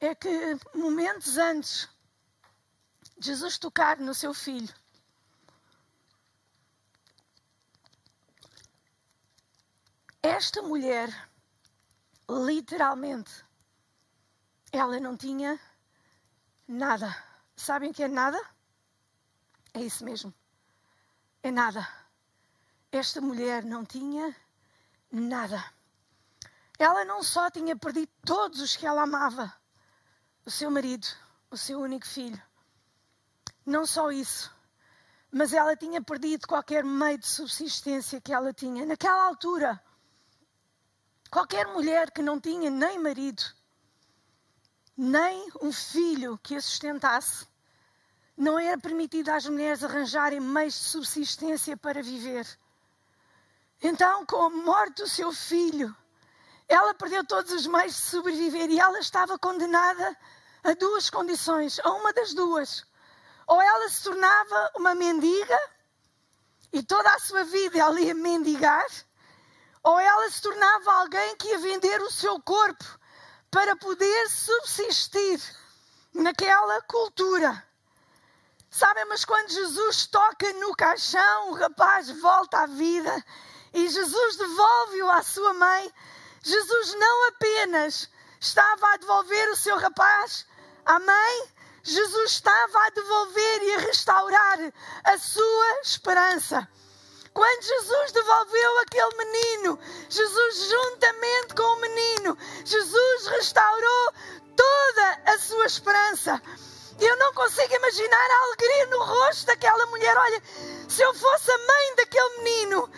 é 0.00 0.14
que 0.14 0.58
momentos 0.74 1.36
antes 1.38 1.88
de 3.18 3.28
Jesus 3.28 3.58
tocar 3.58 3.98
no 3.98 4.14
seu 4.14 4.34
filho, 4.34 4.72
esta 10.22 10.60
mulher, 10.62 11.08
literalmente, 12.28 13.44
ela 14.70 15.00
não 15.00 15.16
tinha 15.16 15.58
nada. 16.68 17.16
Sabem 17.56 17.90
o 17.90 17.94
que 17.94 18.02
é 18.02 18.08
nada? 18.08 18.38
É 19.72 19.80
isso 19.80 20.04
mesmo. 20.04 20.32
É 21.42 21.50
nada. 21.50 22.05
Esta 22.92 23.20
mulher 23.20 23.64
não 23.64 23.84
tinha 23.84 24.34
nada. 25.10 25.64
Ela 26.78 27.04
não 27.04 27.22
só 27.22 27.50
tinha 27.50 27.76
perdido 27.76 28.10
todos 28.24 28.60
os 28.60 28.76
que 28.76 28.86
ela 28.86 29.02
amava, 29.02 29.52
o 30.44 30.50
seu 30.50 30.70
marido, 30.70 31.06
o 31.50 31.56
seu 31.56 31.80
único 31.80 32.06
filho. 32.06 32.40
Não 33.64 33.86
só 33.86 34.10
isso, 34.12 34.54
mas 35.30 35.52
ela 35.52 35.76
tinha 35.76 36.02
perdido 36.02 36.46
qualquer 36.46 36.84
meio 36.84 37.18
de 37.18 37.26
subsistência 37.26 38.20
que 38.20 38.32
ela 38.32 38.52
tinha. 38.52 38.86
Naquela 38.86 39.24
altura, 39.24 39.82
qualquer 41.30 41.66
mulher 41.66 42.10
que 42.10 42.22
não 42.22 42.40
tinha 42.40 42.70
nem 42.70 42.98
marido, 42.98 43.42
nem 44.96 45.50
um 45.60 45.72
filho 45.72 46.38
que 46.38 46.56
a 46.56 46.60
sustentasse, 46.60 47.46
não 48.36 48.58
era 48.58 48.78
permitido 48.78 49.30
às 49.30 49.46
mulheres 49.46 49.82
arranjarem 49.82 50.40
meios 50.40 50.74
de 50.74 50.80
subsistência 50.80 51.76
para 51.76 52.02
viver. 52.02 52.46
Então, 53.82 54.24
com 54.24 54.42
a 54.42 54.50
morte 54.50 55.02
do 55.02 55.08
seu 55.08 55.32
filho, 55.32 55.94
ela 56.68 56.94
perdeu 56.94 57.24
todos 57.26 57.52
os 57.52 57.66
meios 57.66 57.94
de 57.94 58.00
sobreviver 58.00 58.70
e 58.70 58.80
ela 58.80 58.98
estava 58.98 59.38
condenada 59.38 60.16
a 60.64 60.72
duas 60.74 61.10
condições, 61.10 61.78
a 61.80 61.90
uma 61.92 62.12
das 62.12 62.34
duas. 62.34 62.84
Ou 63.46 63.60
ela 63.60 63.88
se 63.88 64.02
tornava 64.02 64.72
uma 64.76 64.94
mendiga 64.94 65.58
e 66.72 66.82
toda 66.82 67.08
a 67.10 67.18
sua 67.18 67.44
vida 67.44 67.78
ela 67.78 68.00
ia 68.00 68.14
mendigar, 68.14 68.86
ou 69.82 70.00
ela 70.00 70.28
se 70.30 70.42
tornava 70.42 70.92
alguém 70.94 71.36
que 71.36 71.48
ia 71.48 71.58
vender 71.58 72.00
o 72.02 72.10
seu 72.10 72.40
corpo 72.40 72.84
para 73.50 73.76
poder 73.76 74.28
subsistir 74.28 75.40
naquela 76.12 76.82
cultura. 76.82 77.62
Sabem, 78.68 79.04
mas 79.04 79.24
quando 79.24 79.52
Jesus 79.52 80.06
toca 80.06 80.52
no 80.54 80.74
caixão, 80.74 81.50
o 81.50 81.54
rapaz 81.54 82.10
volta 82.20 82.58
à 82.58 82.66
vida 82.66 83.24
e 83.76 83.90
Jesus 83.90 84.36
devolve-o 84.36 85.10
à 85.10 85.22
sua 85.22 85.52
mãe. 85.52 85.92
Jesus 86.42 86.94
não 86.94 87.28
apenas 87.28 88.08
estava 88.40 88.94
a 88.94 88.96
devolver 88.96 89.50
o 89.50 89.56
seu 89.56 89.76
rapaz 89.76 90.46
à 90.86 90.98
mãe, 90.98 91.52
Jesus 91.82 92.32
estava 92.32 92.86
a 92.86 92.90
devolver 92.90 93.62
e 93.62 93.74
a 93.74 93.78
restaurar 93.80 94.58
a 95.04 95.18
sua 95.18 95.80
esperança. 95.82 96.66
Quando 97.34 97.62
Jesus 97.62 98.12
devolveu 98.12 98.78
aquele 98.78 99.16
menino, 99.18 99.78
Jesus, 100.08 100.70
juntamente 100.70 101.54
com 101.54 101.62
o 101.64 101.80
menino, 101.80 102.38
Jesus 102.64 103.26
restaurou 103.26 104.12
toda 104.56 105.22
a 105.26 105.38
sua 105.38 105.66
esperança. 105.66 106.40
Eu 106.98 107.14
não 107.18 107.34
consigo 107.34 107.74
imaginar 107.74 108.30
a 108.30 108.44
alegria 108.46 108.86
no 108.86 109.04
rosto 109.04 109.44
daquela 109.44 109.84
mulher. 109.86 110.16
Olha, 110.16 110.42
se 110.88 111.02
eu 111.02 111.12
fosse 111.12 111.50
a 111.50 111.58
mãe 111.58 111.94
daquele 111.96 112.38
menino, 112.38 112.90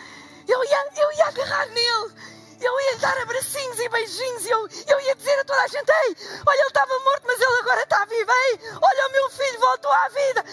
eu 0.51 0.63
ia, 0.63 0.91
eu 0.97 1.11
ia 1.13 1.25
agarrar 1.27 1.65
nele 1.67 2.29
eu 2.61 2.79
ia 2.81 2.97
dar 2.97 3.17
abracinhos 3.19 3.79
e 3.79 3.89
beijinhos 3.89 4.45
eu, 4.45 4.67
eu 4.87 4.99
ia 4.99 5.15
dizer 5.15 5.39
a 5.39 5.45
toda 5.45 5.61
a 5.61 5.67
gente: 5.67 5.89
Ei, 5.89 6.17
olha, 6.45 6.59
ele 6.59 6.67
estava 6.67 6.99
morto, 6.99 7.23
mas 7.25 7.39
ele 7.39 7.59
agora 7.59 7.81
está 7.83 8.05
vivo. 8.05 8.31
Ei, 8.31 8.59
olha, 8.81 9.07
o 9.07 9.11
meu 9.11 9.29
filho 9.29 9.59
voltou 9.59 9.91
à 9.91 10.09
vida. 10.09 10.45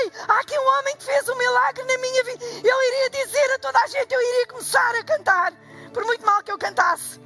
Ei, 0.00 0.12
há 0.28 0.40
aqui 0.40 0.58
um 0.58 0.68
homem 0.78 0.96
que 0.96 1.04
fez 1.04 1.28
um 1.28 1.36
milagre 1.36 1.84
na 1.84 1.98
minha 1.98 2.24
vida. 2.24 2.44
Eu 2.44 2.82
iria 2.82 3.10
dizer 3.10 3.52
a 3.54 3.58
toda 3.58 3.78
a 3.78 3.86
gente: 3.86 4.12
eu 4.12 4.20
iria 4.20 4.46
começar 4.48 4.94
a 4.94 5.04
cantar, 5.04 5.52
por 5.92 6.04
muito 6.04 6.26
mal 6.26 6.42
que 6.42 6.52
eu 6.52 6.58
cantasse. 6.58 7.18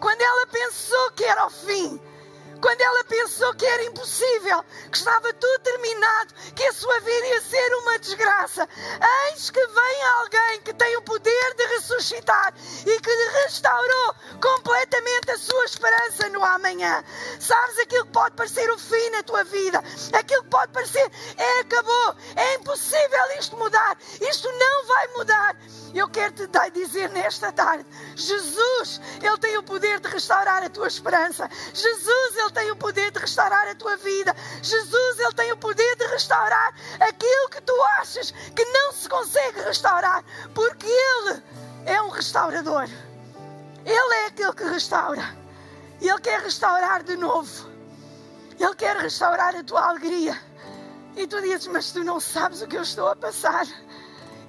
Quando 0.00 0.22
ela 0.22 0.46
pensou 0.46 1.10
que 1.12 1.24
era 1.24 1.46
o 1.46 1.50
fim, 1.50 2.00
quando 2.60 2.80
ela 2.80 3.04
pensou 3.04 3.54
que 3.54 3.64
era 3.64 3.84
impossível, 3.84 4.64
que 4.90 4.96
estava 4.96 5.32
tudo 5.32 5.58
terminado, 5.60 6.34
que 6.54 6.64
a 6.64 6.72
sua 6.72 7.00
vida 7.00 7.26
ia 7.26 7.40
ser 7.40 7.74
uma 7.76 7.98
desgraça, 7.98 8.68
eis 9.30 9.50
que 9.50 9.66
vem 9.66 10.02
alguém 10.18 10.62
que 10.62 10.74
tem 10.74 10.96
o 10.96 11.02
poder 11.02 11.54
de 11.54 11.66
ressuscitar 11.66 12.54
e 12.86 13.00
que 13.00 13.10
restaurou 13.44 14.14
completamente 14.40 15.30
a 15.30 15.38
sua 15.38 15.64
esperança 15.64 16.28
no 16.30 16.44
amanhã. 16.44 17.04
Sabes 17.38 17.78
aquilo 17.78 18.06
que 18.06 18.12
pode 18.12 18.34
parecer 18.34 18.70
o 18.70 18.78
fim 18.78 19.10
na 19.10 19.22
tua 19.22 19.44
vida, 19.44 19.82
aquilo 20.12 20.42
que 20.44 20.50
pode 20.50 20.72
parecer 20.72 21.10
é 21.36 21.60
acabou, 21.60 22.16
é 22.36 22.54
impossível 22.54 23.38
isto 23.38 23.56
mudar, 23.56 23.96
isto 24.20 24.48
não 24.50 24.86
vai 24.86 25.08
mudar. 25.08 25.56
Eu 25.94 26.08
quero 26.08 26.32
te 26.32 26.46
dizer 26.70 27.08
nesta 27.10 27.52
tarde: 27.52 27.86
Jesus, 28.14 29.00
Ele 29.22 29.38
tem 29.38 29.56
o 29.56 29.62
poder 29.62 30.00
de 30.00 30.08
restaurar 30.08 30.62
a 30.62 30.68
tua 30.70 30.86
esperança. 30.86 31.48
Jesus, 31.72 32.36
Ele 32.36 32.47
tem 32.50 32.70
o 32.70 32.76
poder 32.76 33.10
de 33.10 33.18
restaurar 33.18 33.68
a 33.68 33.74
tua 33.74 33.96
vida. 33.96 34.34
Jesus, 34.62 35.18
Ele 35.18 35.32
tem 35.34 35.52
o 35.52 35.56
poder 35.56 35.96
de 35.96 36.06
restaurar 36.06 36.74
aquilo 37.00 37.48
que 37.50 37.60
tu 37.62 37.74
achas 38.00 38.30
que 38.30 38.64
não 38.64 38.92
se 38.92 39.08
consegue 39.08 39.60
restaurar, 39.60 40.24
porque 40.54 40.86
Ele 40.86 41.42
é 41.86 42.00
um 42.02 42.08
restaurador. 42.08 42.88
Ele 43.84 44.14
é 44.14 44.26
aquele 44.26 44.52
que 44.52 44.64
restaura. 44.64 45.36
Ele 46.00 46.20
quer 46.20 46.40
restaurar 46.40 47.02
de 47.02 47.16
novo. 47.16 47.68
Ele 48.58 48.74
quer 48.74 48.96
restaurar 48.96 49.54
a 49.56 49.64
tua 49.64 49.88
alegria. 49.88 50.38
E 51.16 51.26
tu 51.26 51.40
dizes, 51.40 51.66
mas 51.66 51.90
tu 51.90 52.04
não 52.04 52.20
sabes 52.20 52.62
o 52.62 52.66
que 52.66 52.76
eu 52.76 52.82
estou 52.82 53.08
a 53.08 53.16
passar. 53.16 53.66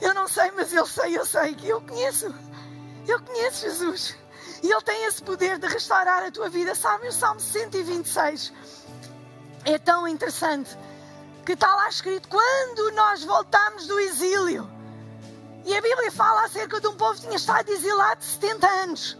Eu 0.02 0.14
não 0.14 0.28
sei, 0.28 0.52
mas 0.52 0.74
eu 0.74 0.86
sei, 0.86 1.18
eu 1.18 1.26
sei 1.26 1.56
que 1.56 1.68
eu 1.68 1.82
conheço. 1.82 2.34
Eu 3.08 3.20
conheço 3.22 3.62
Jesus. 3.62 4.19
E 4.62 4.72
Ele 4.72 4.82
tem 4.82 5.06
esse 5.06 5.22
poder 5.22 5.58
de 5.58 5.68
restaurar 5.68 6.24
a 6.24 6.32
tua 6.32 6.50
vida. 6.50 6.76
Sabe, 6.76 7.08
o 7.08 7.12
Salmo 7.12 7.40
126 7.40 8.54
é 9.66 9.78
tão 9.78 10.08
interessante 10.08 10.78
que 11.46 11.54
está 11.54 11.74
lá 11.76 11.90
escrito: 11.90 12.28
quando 12.28 12.92
nós 12.92 13.24
voltamos 13.24 13.88
do 13.88 14.00
exílio. 14.00 14.70
E 15.66 15.76
a 15.76 15.82
Bíblia 15.82 16.12
fala 16.12 16.46
acerca 16.46 16.80
de 16.80 16.88
um 16.88 16.96
povo 16.96 17.16
que 17.16 17.22
tinha 17.22 17.36
estado 17.36 17.70
exilado 17.70 18.24
70 18.24 18.68
anos. 18.68 19.18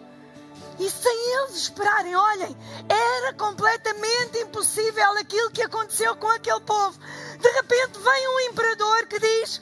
E 0.80 0.90
sem 0.90 1.34
eles 1.34 1.56
esperarem, 1.58 2.16
olhem, 2.16 2.58
era 2.88 3.34
completamente 3.34 4.40
impossível 4.40 5.18
aquilo 5.18 5.52
que 5.52 5.62
aconteceu 5.62 6.16
com 6.16 6.28
aquele 6.30 6.62
povo. 6.62 6.98
De 7.38 7.50
repente 7.50 8.00
vem 8.00 8.28
um 8.30 8.40
imperador 8.52 9.06
que 9.08 9.20
diz: 9.20 9.62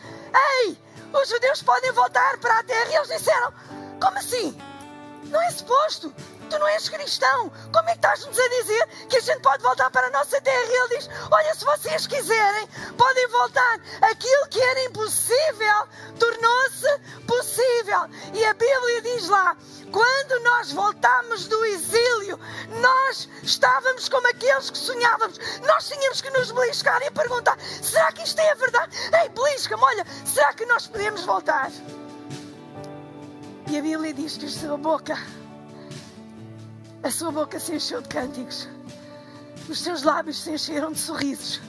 Ei, 0.61 0.77
os 1.11 1.27
judeus 1.27 1.63
podem 1.63 1.91
voltar 1.91 2.37
para 2.37 2.59
a 2.59 2.63
terra. 2.63 2.91
E 2.91 2.95
eles 2.95 3.07
disseram: 3.07 3.51
Como 3.99 4.17
assim? 4.17 4.55
Não 5.25 5.41
é 5.41 5.51
suposto. 5.51 6.13
Tu 6.49 6.57
não 6.57 6.67
és 6.67 6.87
cristão. 6.87 7.51
Como 7.73 7.89
é 7.89 7.91
que 7.91 7.97
estás-nos 7.97 8.39
a 8.39 8.47
dizer 8.47 8.87
que 9.09 9.17
a 9.17 9.21
gente 9.21 9.41
pode 9.41 9.61
voltar 9.61 9.89
para 9.91 10.07
a 10.07 10.11
nossa 10.11 10.39
terra? 10.39 10.63
E 10.63 10.75
ele 10.75 10.97
diz: 10.97 11.09
Olha, 11.29 11.53
se 11.53 11.65
vocês 11.65 12.07
quiserem, 12.07 12.67
podem 12.97 13.27
voltar. 13.27 13.79
Aquilo 14.01 14.47
que 14.49 14.61
era 14.61 14.85
impossível 14.85 15.87
tornou-se 16.17 16.99
possível. 17.27 18.07
E 18.33 18.45
a 18.45 18.53
Bíblia 18.53 19.01
diz 19.01 19.27
lá: 19.27 19.57
quando 19.91 20.43
nós 20.43 20.71
voltámos 20.71 21.47
do 21.47 21.65
exílio, 21.65 22.39
nós 22.79 23.29
estávamos 23.43 24.07
como 24.09 24.27
aqueles 24.29 24.69
que 24.69 24.77
sonhávamos. 24.77 25.37
Nós 25.65 25.87
tínhamos 25.87 26.21
que 26.21 26.29
nos 26.29 26.51
beliscar 26.51 27.01
e 27.01 27.11
perguntar: 27.11 27.57
será 27.81 28.11
que 28.11 28.23
isto 28.23 28.39
é 28.39 28.51
a 28.51 28.55
verdade? 28.55 28.97
Ei, 29.21 29.29
belisca-me, 29.29 29.83
olha, 29.83 30.05
será 30.25 30.53
que 30.53 30.65
nós 30.65 30.87
podemos 30.87 31.23
voltar? 31.25 31.71
E 33.69 33.77
a 33.77 33.81
Bíblia 33.81 34.13
diz 34.13 34.37
que 34.37 34.45
a 34.45 34.49
sua 34.49 34.77
boca, 34.77 35.17
a 37.03 37.11
sua 37.11 37.31
boca 37.31 37.59
se 37.59 37.75
encheu 37.75 38.01
de 38.01 38.07
cânticos, 38.07 38.67
os 39.67 39.79
seus 39.79 40.03
lábios 40.03 40.37
se 40.41 40.51
encheram 40.51 40.93
de 40.93 40.99
sorrisos. 40.99 41.59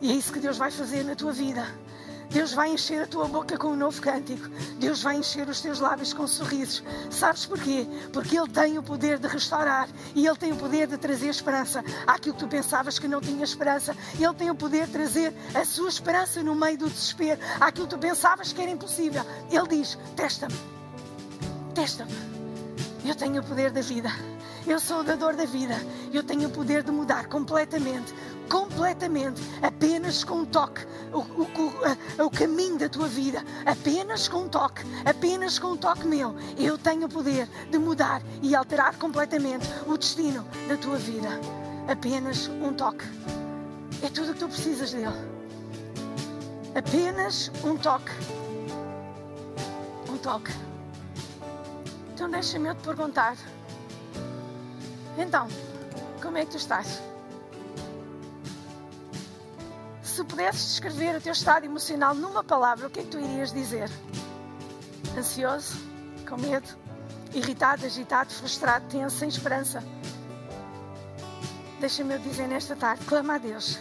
E 0.00 0.12
é 0.12 0.14
isso 0.14 0.32
que 0.32 0.38
Deus 0.38 0.56
vai 0.56 0.70
fazer 0.70 1.02
na 1.04 1.16
tua 1.16 1.32
vida. 1.32 1.66
Deus 2.30 2.54
vai 2.54 2.72
encher 2.72 3.02
a 3.02 3.06
tua 3.06 3.26
boca 3.28 3.58
com 3.58 3.68
um 3.68 3.76
novo 3.76 4.00
cântico. 4.00 4.48
Deus 4.78 5.02
vai 5.02 5.16
encher 5.16 5.48
os 5.48 5.60
teus 5.60 5.80
lábios 5.80 6.14
com 6.14 6.26
sorrisos. 6.26 6.82
Sabes 7.10 7.44
porquê? 7.44 7.86
Porque 8.12 8.38
Ele 8.38 8.48
tem 8.48 8.78
o 8.78 8.82
poder 8.82 9.18
de 9.18 9.28
restaurar 9.28 9.88
e 10.14 10.26
Ele 10.26 10.36
tem 10.36 10.52
o 10.52 10.56
poder 10.56 10.86
de 10.86 10.96
trazer 10.96 11.28
esperança 11.28 11.84
àquilo 12.06 12.34
que 12.34 12.40
tu 12.40 12.48
pensavas 12.48 12.98
que 12.98 13.06
não 13.06 13.20
tinha 13.20 13.44
esperança. 13.44 13.94
Ele 14.18 14.34
tem 14.34 14.50
o 14.50 14.54
poder 14.54 14.86
de 14.86 14.92
trazer 14.92 15.34
a 15.54 15.64
sua 15.64 15.88
esperança 15.88 16.42
no 16.42 16.54
meio 16.54 16.78
do 16.78 16.88
desespero, 16.88 17.40
àquilo 17.60 17.86
que 17.86 17.94
tu 17.94 17.98
pensavas 17.98 18.52
que 18.52 18.62
era 18.62 18.70
impossível. 18.70 19.24
Ele 19.50 19.68
diz: 19.68 19.98
Testa-me, 20.16 20.71
testa-me. 21.82 22.12
Eu 23.04 23.14
tenho 23.16 23.42
o 23.42 23.44
poder 23.44 23.72
da 23.72 23.80
vida. 23.80 24.08
Eu 24.64 24.78
sou 24.78 25.00
o 25.00 25.02
dador 25.02 25.34
da 25.34 25.44
vida. 25.44 25.74
Eu 26.12 26.22
tenho 26.22 26.48
o 26.48 26.52
poder 26.52 26.84
de 26.84 26.92
mudar 26.92 27.26
completamente 27.26 28.14
completamente, 28.48 29.40
apenas 29.62 30.24
com 30.24 30.40
um 30.40 30.44
toque, 30.44 30.84
o, 31.10 31.20
o, 31.20 32.26
o, 32.26 32.30
caminho 32.30 32.76
da 32.76 32.86
tua 32.86 33.08
vida, 33.08 33.42
apenas 33.64 34.28
com 34.28 34.40
um 34.40 34.48
toque, 34.48 34.82
apenas 35.06 35.58
com 35.58 35.68
um 35.68 35.76
toque 35.76 36.06
meu, 36.06 36.36
eu 36.58 36.76
tenho 36.76 37.06
o 37.06 37.08
poder 37.08 37.48
de 37.70 37.78
mudar 37.78 38.20
e 38.42 38.54
alterar 38.54 38.98
completamente 38.98 39.66
o 39.86 39.96
destino 39.96 40.44
da 40.68 40.76
tua 40.76 40.98
vida. 40.98 41.30
Apenas 41.88 42.48
um 42.48 42.74
toque. 42.74 43.06
É 44.02 44.10
tudo 44.10 44.32
o 44.32 44.34
que 44.34 44.40
tu 44.40 44.48
precisas 44.48 44.92
dele. 44.92 45.16
Apenas 46.74 47.50
um 47.64 47.78
toque. 47.78 48.12
Um 50.10 50.18
toque. 50.18 50.52
Então 52.22 52.30
deixa-me 52.30 52.68
eu 52.68 52.74
te 52.76 52.82
perguntar. 52.82 53.36
Então, 55.18 55.48
como 56.22 56.38
é 56.38 56.44
que 56.44 56.52
tu 56.52 56.56
estás? 56.56 57.02
Se 60.04 60.22
pudesses 60.22 60.68
descrever 60.68 61.16
o 61.16 61.20
teu 61.20 61.32
estado 61.32 61.66
emocional 61.66 62.14
numa 62.14 62.44
palavra, 62.44 62.86
o 62.86 62.90
que 62.90 63.00
é 63.00 63.02
que 63.02 63.08
tu 63.08 63.18
irias 63.18 63.52
dizer? 63.52 63.90
Ansioso? 65.18 65.76
Com 66.28 66.36
medo? 66.36 66.68
Irritado, 67.34 67.84
agitado, 67.84 68.32
frustrado, 68.32 68.86
tenso, 68.86 69.16
sem 69.16 69.28
esperança? 69.28 69.82
Deixa-me 71.80 72.14
eu 72.14 72.20
dizer 72.20 72.46
nesta 72.46 72.76
tarde: 72.76 73.04
clama 73.04 73.34
a 73.34 73.38
Deus, 73.38 73.80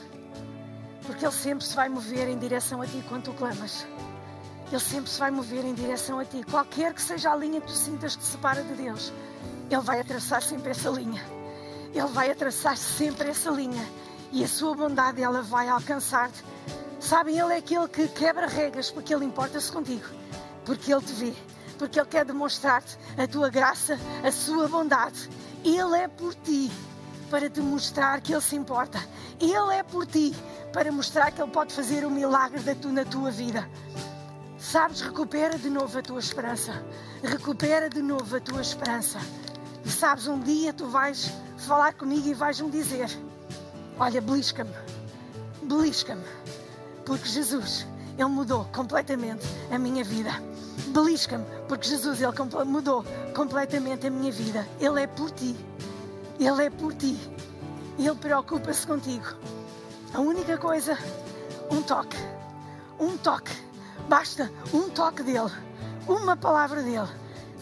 porque 1.05 1.23
Ele 1.23 1.31
sempre 1.31 1.63
se 1.63 1.75
vai 1.75 1.89
mover 1.89 2.27
em 2.27 2.39
direção 2.39 2.81
a 2.81 2.87
ti 2.87 3.05
quando 3.07 3.25
tu 3.25 3.33
clamas. 3.33 3.85
Ele 4.71 4.79
sempre 4.79 5.09
se 5.09 5.19
vai 5.19 5.29
mover 5.29 5.65
em 5.65 5.73
direção 5.73 6.17
a 6.17 6.23
ti. 6.23 6.43
Qualquer 6.49 6.93
que 6.93 7.01
seja 7.01 7.31
a 7.31 7.35
linha 7.35 7.59
que 7.59 7.67
tu 7.67 7.73
sintas 7.73 8.15
que 8.15 8.21
te 8.21 8.27
separa 8.27 8.63
de 8.63 8.73
Deus, 8.73 9.11
Ele 9.69 9.81
vai 9.81 9.99
atravessar 9.99 10.41
sempre 10.41 10.71
essa 10.71 10.89
linha. 10.89 11.21
Ele 11.93 12.07
vai 12.07 12.31
atravessar 12.31 12.77
sempre 12.77 13.29
essa 13.29 13.49
linha. 13.49 13.85
E 14.31 14.45
a 14.45 14.47
sua 14.47 14.73
bondade, 14.73 15.21
ela 15.21 15.41
vai 15.41 15.67
alcançar-te. 15.67 16.41
Sabem, 17.01 17.37
Ele 17.37 17.53
é 17.53 17.57
aquele 17.57 17.87
que 17.89 18.07
quebra 18.07 18.47
regras 18.47 18.89
porque 18.89 19.13
Ele 19.13 19.25
importa-se 19.25 19.69
contigo. 19.69 20.05
Porque 20.63 20.93
Ele 20.93 21.01
te 21.01 21.13
vê. 21.13 21.33
Porque 21.77 21.99
Ele 21.99 22.07
quer 22.07 22.23
demonstrar-te 22.23 22.97
a 23.17 23.27
tua 23.27 23.49
graça, 23.49 23.99
a 24.23 24.31
sua 24.31 24.69
bondade. 24.69 25.29
Ele 25.65 25.97
é 25.97 26.07
por 26.07 26.33
ti 26.33 26.71
para 27.29 27.49
te 27.49 27.59
mostrar 27.59 28.21
que 28.21 28.31
Ele 28.31 28.41
se 28.41 28.55
importa. 28.55 29.03
Ele 29.37 29.73
é 29.73 29.83
por 29.83 30.05
ti 30.05 30.33
para 30.71 30.89
mostrar 30.93 31.29
que 31.31 31.41
Ele 31.41 31.51
pode 31.51 31.73
fazer 31.73 32.05
o 32.05 32.09
milagre 32.09 32.61
na 32.85 33.03
tua 33.03 33.31
vida. 33.31 33.67
Sabes, 34.61 35.01
recupera 35.01 35.57
de 35.57 35.71
novo 35.71 35.97
a 35.97 36.03
tua 36.03 36.19
esperança. 36.19 36.85
Recupera 37.23 37.89
de 37.89 37.99
novo 37.99 38.35
a 38.35 38.39
tua 38.39 38.61
esperança. 38.61 39.17
E 39.83 39.89
sabes, 39.89 40.27
um 40.27 40.39
dia 40.39 40.71
tu 40.71 40.85
vais 40.87 41.33
falar 41.57 41.95
comigo 41.95 42.27
e 42.27 42.33
vais-me 42.35 42.69
dizer: 42.69 43.09
Olha, 43.97 44.21
belisca-me, 44.21 44.71
belisca-me, 45.63 46.23
porque 47.07 47.27
Jesus, 47.27 47.87
Ele 48.15 48.29
mudou 48.29 48.65
completamente 48.65 49.43
a 49.71 49.79
minha 49.79 50.03
vida. 50.03 50.29
Belisca-me, 50.89 51.43
porque 51.67 51.87
Jesus, 51.87 52.21
Ele 52.21 52.63
mudou 52.63 53.03
completamente 53.35 54.05
a 54.05 54.11
minha 54.11 54.31
vida. 54.31 54.65
Ele 54.79 55.01
é 55.01 55.07
por 55.07 55.31
ti, 55.31 55.55
Ele 56.39 56.65
é 56.65 56.69
por 56.69 56.93
ti, 56.93 57.17
Ele 57.97 58.15
preocupa-se 58.15 58.85
contigo. 58.85 59.25
A 60.13 60.19
única 60.19 60.55
coisa, 60.59 60.95
um 61.71 61.81
toque, 61.81 62.17
um 62.99 63.17
toque 63.17 63.70
Basta 64.11 64.51
um 64.73 64.89
toque 64.89 65.23
dele, 65.23 65.49
uma 66.05 66.35
palavra 66.35 66.83
dele, 66.83 67.07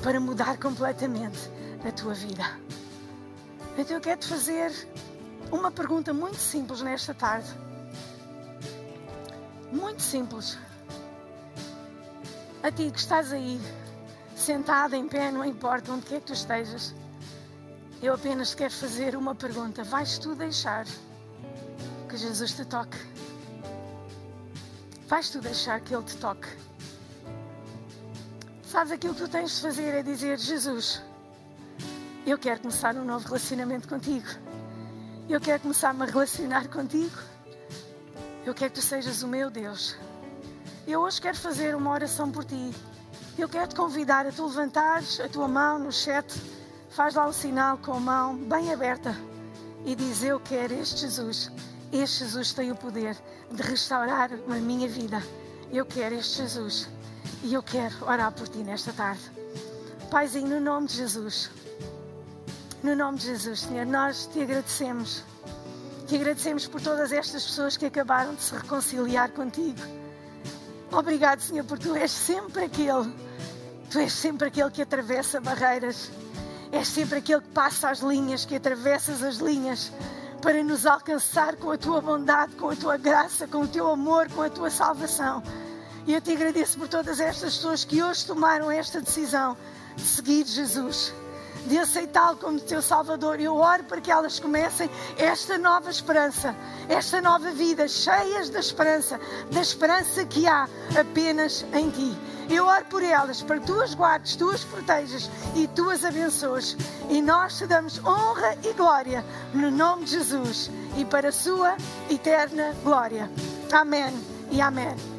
para 0.02 0.20
mudar 0.20 0.58
completamente 0.58 1.38
a 1.88 1.92
tua 1.92 2.16
vida. 2.16 2.44
Então 3.78 3.98
eu 3.98 4.02
quero 4.02 4.20
te 4.20 4.26
fazer 4.30 4.72
uma 5.52 5.70
pergunta 5.70 6.12
muito 6.12 6.38
simples 6.38 6.82
nesta 6.82 7.14
tarde. 7.14 7.48
Muito 9.72 10.02
simples. 10.02 10.58
A 12.64 12.72
ti 12.72 12.90
que 12.90 12.98
estás 12.98 13.32
aí, 13.32 13.62
sentado 14.36 14.96
em 14.96 15.08
pé, 15.08 15.32
não 15.32 15.46
importa 15.46 15.92
onde 15.92 16.08
quer 16.08 16.20
que 16.20 16.26
tu 16.26 16.34
estejas, 16.34 16.96
eu 18.02 18.16
apenas 18.16 18.56
quero 18.56 18.74
fazer 18.74 19.16
uma 19.16 19.36
pergunta. 19.36 19.84
Vais 19.84 20.18
tu 20.18 20.34
deixar 20.34 20.88
que 22.10 22.18
Jesus 22.18 22.54
te 22.54 22.66
toque? 22.66 22.98
Vais 25.10 25.28
tu 25.28 25.42
deixar 25.42 25.82
que 25.82 25.96
Ele 25.96 26.04
te 26.04 26.16
toque? 26.18 26.48
Sabes, 28.64 28.92
aquilo 28.92 29.16
que 29.16 29.24
tu 29.24 29.28
tens 29.28 29.56
de 29.56 29.62
fazer 29.64 29.96
é 29.96 30.04
dizer: 30.04 30.38
Jesus, 30.38 31.02
eu 32.28 32.38
quero 32.38 32.60
começar 32.62 32.96
um 32.96 33.04
novo 33.04 33.26
relacionamento 33.26 33.88
contigo. 33.88 34.28
Eu 35.28 35.42
quero 35.42 35.64
começar-me 35.64 36.04
a 36.04 36.06
relacionar 36.06 36.68
contigo. 36.68 37.18
Eu 38.46 38.54
quero 38.54 38.72
que 38.72 38.80
tu 38.80 38.86
sejas 38.86 39.24
o 39.24 39.28
meu 39.28 39.50
Deus. 39.50 39.98
Eu 40.88 41.02
hoje 41.02 41.20
quero 41.20 41.38
fazer 41.38 41.76
uma 41.76 41.90
oração 41.90 42.32
por 42.32 42.46
ti. 42.46 42.72
Eu 43.36 43.50
quero 43.50 43.68
te 43.68 43.74
convidar 43.74 44.28
a 44.28 44.32
tu 44.32 44.46
levantares 44.46 45.20
a 45.20 45.28
tua 45.28 45.48
mão 45.48 45.80
no 45.80 45.92
chat. 45.92 46.40
Faz 46.92 47.16
lá 47.16 47.28
um 47.28 47.34
sinal 47.34 47.80
com 47.80 47.94
a 47.94 48.00
mão 48.00 48.38
bem 48.38 48.72
aberta 48.72 49.16
e 49.84 49.96
diz: 49.96 50.22
Eu 50.22 50.40
quero 50.40 50.76
este 50.76 51.00
Jesus. 51.00 51.52
Este 51.92 52.24
Jesus 52.24 52.54
tem 52.54 52.72
o 52.72 52.76
poder 52.76 53.18
de 53.52 53.64
restaurar 53.64 54.30
a 54.32 54.56
minha 54.56 54.88
vida. 54.88 55.24
Eu 55.72 55.86
quero 55.86 56.16
este 56.16 56.44
Jesus 56.44 56.88
e 57.44 57.54
eu 57.54 57.64
quero 57.64 57.96
orar 58.06 58.32
por 58.32 58.48
ti 58.48 58.60
nesta 58.60 58.94
tarde. 58.94 59.22
Paizinho, 60.12 60.48
no 60.48 60.60
nome 60.60 60.88
de 60.88 60.98
Jesus, 60.98 61.50
no 62.84 62.96
nome 62.96 63.18
de 63.18 63.26
Jesus, 63.26 63.62
Senhor, 63.62 63.86
nós 63.88 64.30
te 64.32 64.42
agradecemos. 64.42 65.24
Te 66.08 66.16
agradecemos 66.16 66.68
por 66.68 66.80
todas 66.80 67.12
estas 67.12 67.44
pessoas 67.44 67.76
que 67.76 67.88
acabaram 67.88 68.36
de 68.36 68.42
se 68.42 68.56
reconciliar 68.56 69.32
contigo. 69.32 69.82
Obrigado, 70.92 71.42
Senhor, 71.42 71.66
porque 71.66 71.88
tu 71.88 71.96
és 71.96 72.12
sempre 72.12 72.66
aquele, 72.66 73.14
tu 73.90 74.00
és 74.00 74.14
sempre 74.14 74.48
aquele 74.48 74.72
que 74.72 74.82
atravessa 74.82 75.42
barreiras, 75.42 76.12
és 76.72 76.88
sempre 76.88 77.18
aquele 77.18 77.42
que 77.42 77.50
passa 77.50 77.90
as 77.90 78.00
linhas, 78.00 78.46
que 78.46 78.56
atravessas 78.56 79.22
as 79.24 79.38
linhas 79.38 79.92
para 80.42 80.64
nos 80.64 80.86
alcançar 80.86 81.56
com 81.58 81.72
a 81.72 81.78
tua 81.78 82.02
bondade, 82.02 82.56
com 82.56 82.70
a 82.70 82.76
tua 82.76 82.98
graça, 82.98 83.48
com 83.48 83.60
o 83.60 83.68
teu 83.68 83.88
amor, 83.88 84.30
com 84.30 84.42
a 84.42 84.50
tua 84.50 84.70
salvação. 84.70 85.44
E 86.08 86.14
eu 86.14 86.22
te 86.22 86.32
agradeço 86.32 86.78
por 86.78 86.88
todas 86.88 87.20
estas 87.20 87.56
pessoas 87.56 87.84
que 87.84 88.02
hoje 88.02 88.26
tomaram 88.26 88.72
esta 88.72 89.02
decisão 89.02 89.56
de 89.96 90.02
seguir 90.02 90.46
Jesus, 90.46 91.14
de 91.68 91.78
aceitá-lo 91.78 92.38
como 92.38 92.60
teu 92.60 92.82
Salvador. 92.82 93.40
Eu 93.40 93.56
oro 93.56 93.84
para 93.84 94.02
que 94.02 94.12
elas 94.12 94.40
comecem 94.40 94.90
esta 95.18 95.58
nova 95.58 95.90
esperança, 95.90 96.56
esta 96.88 97.22
nova 97.22 97.52
vida, 97.52 97.88
cheias 97.88 98.50
da 98.50 98.60
esperança, 98.60 99.20
da 99.52 99.62
esperança 99.62 100.26
que 100.26 100.48
há 100.48 100.68
apenas 101.00 101.66
em 101.74 101.90
ti. 101.90 102.18
Eu 102.50 102.66
oro 102.66 102.86
por 102.86 103.04
elas, 103.04 103.42
para 103.42 103.60
que 103.60 103.68
tu 103.68 103.80
as 103.80 103.94
guardes, 103.94 104.36
tu 104.36 104.50
as 104.50 104.64
protejas 104.64 105.30
e 105.56 105.68
tu 105.68 105.90
as 105.90 106.04
abençoes. 106.04 106.76
E 107.10 107.22
nós 107.22 107.58
te 107.58 107.68
damos 107.68 108.04
honra 108.04 108.58
e 108.64 108.74
glória 108.74 109.24
no 109.54 109.70
nome 109.70 110.06
de 110.06 110.12
Jesus 110.12 110.72
e 110.98 111.06
para 111.06 111.30
a 111.30 111.32
sua 111.32 111.78
eterna 112.10 112.74
glória. 112.84 113.30
Amém 113.72 114.14
e 114.52 114.60
amém. 114.60 115.19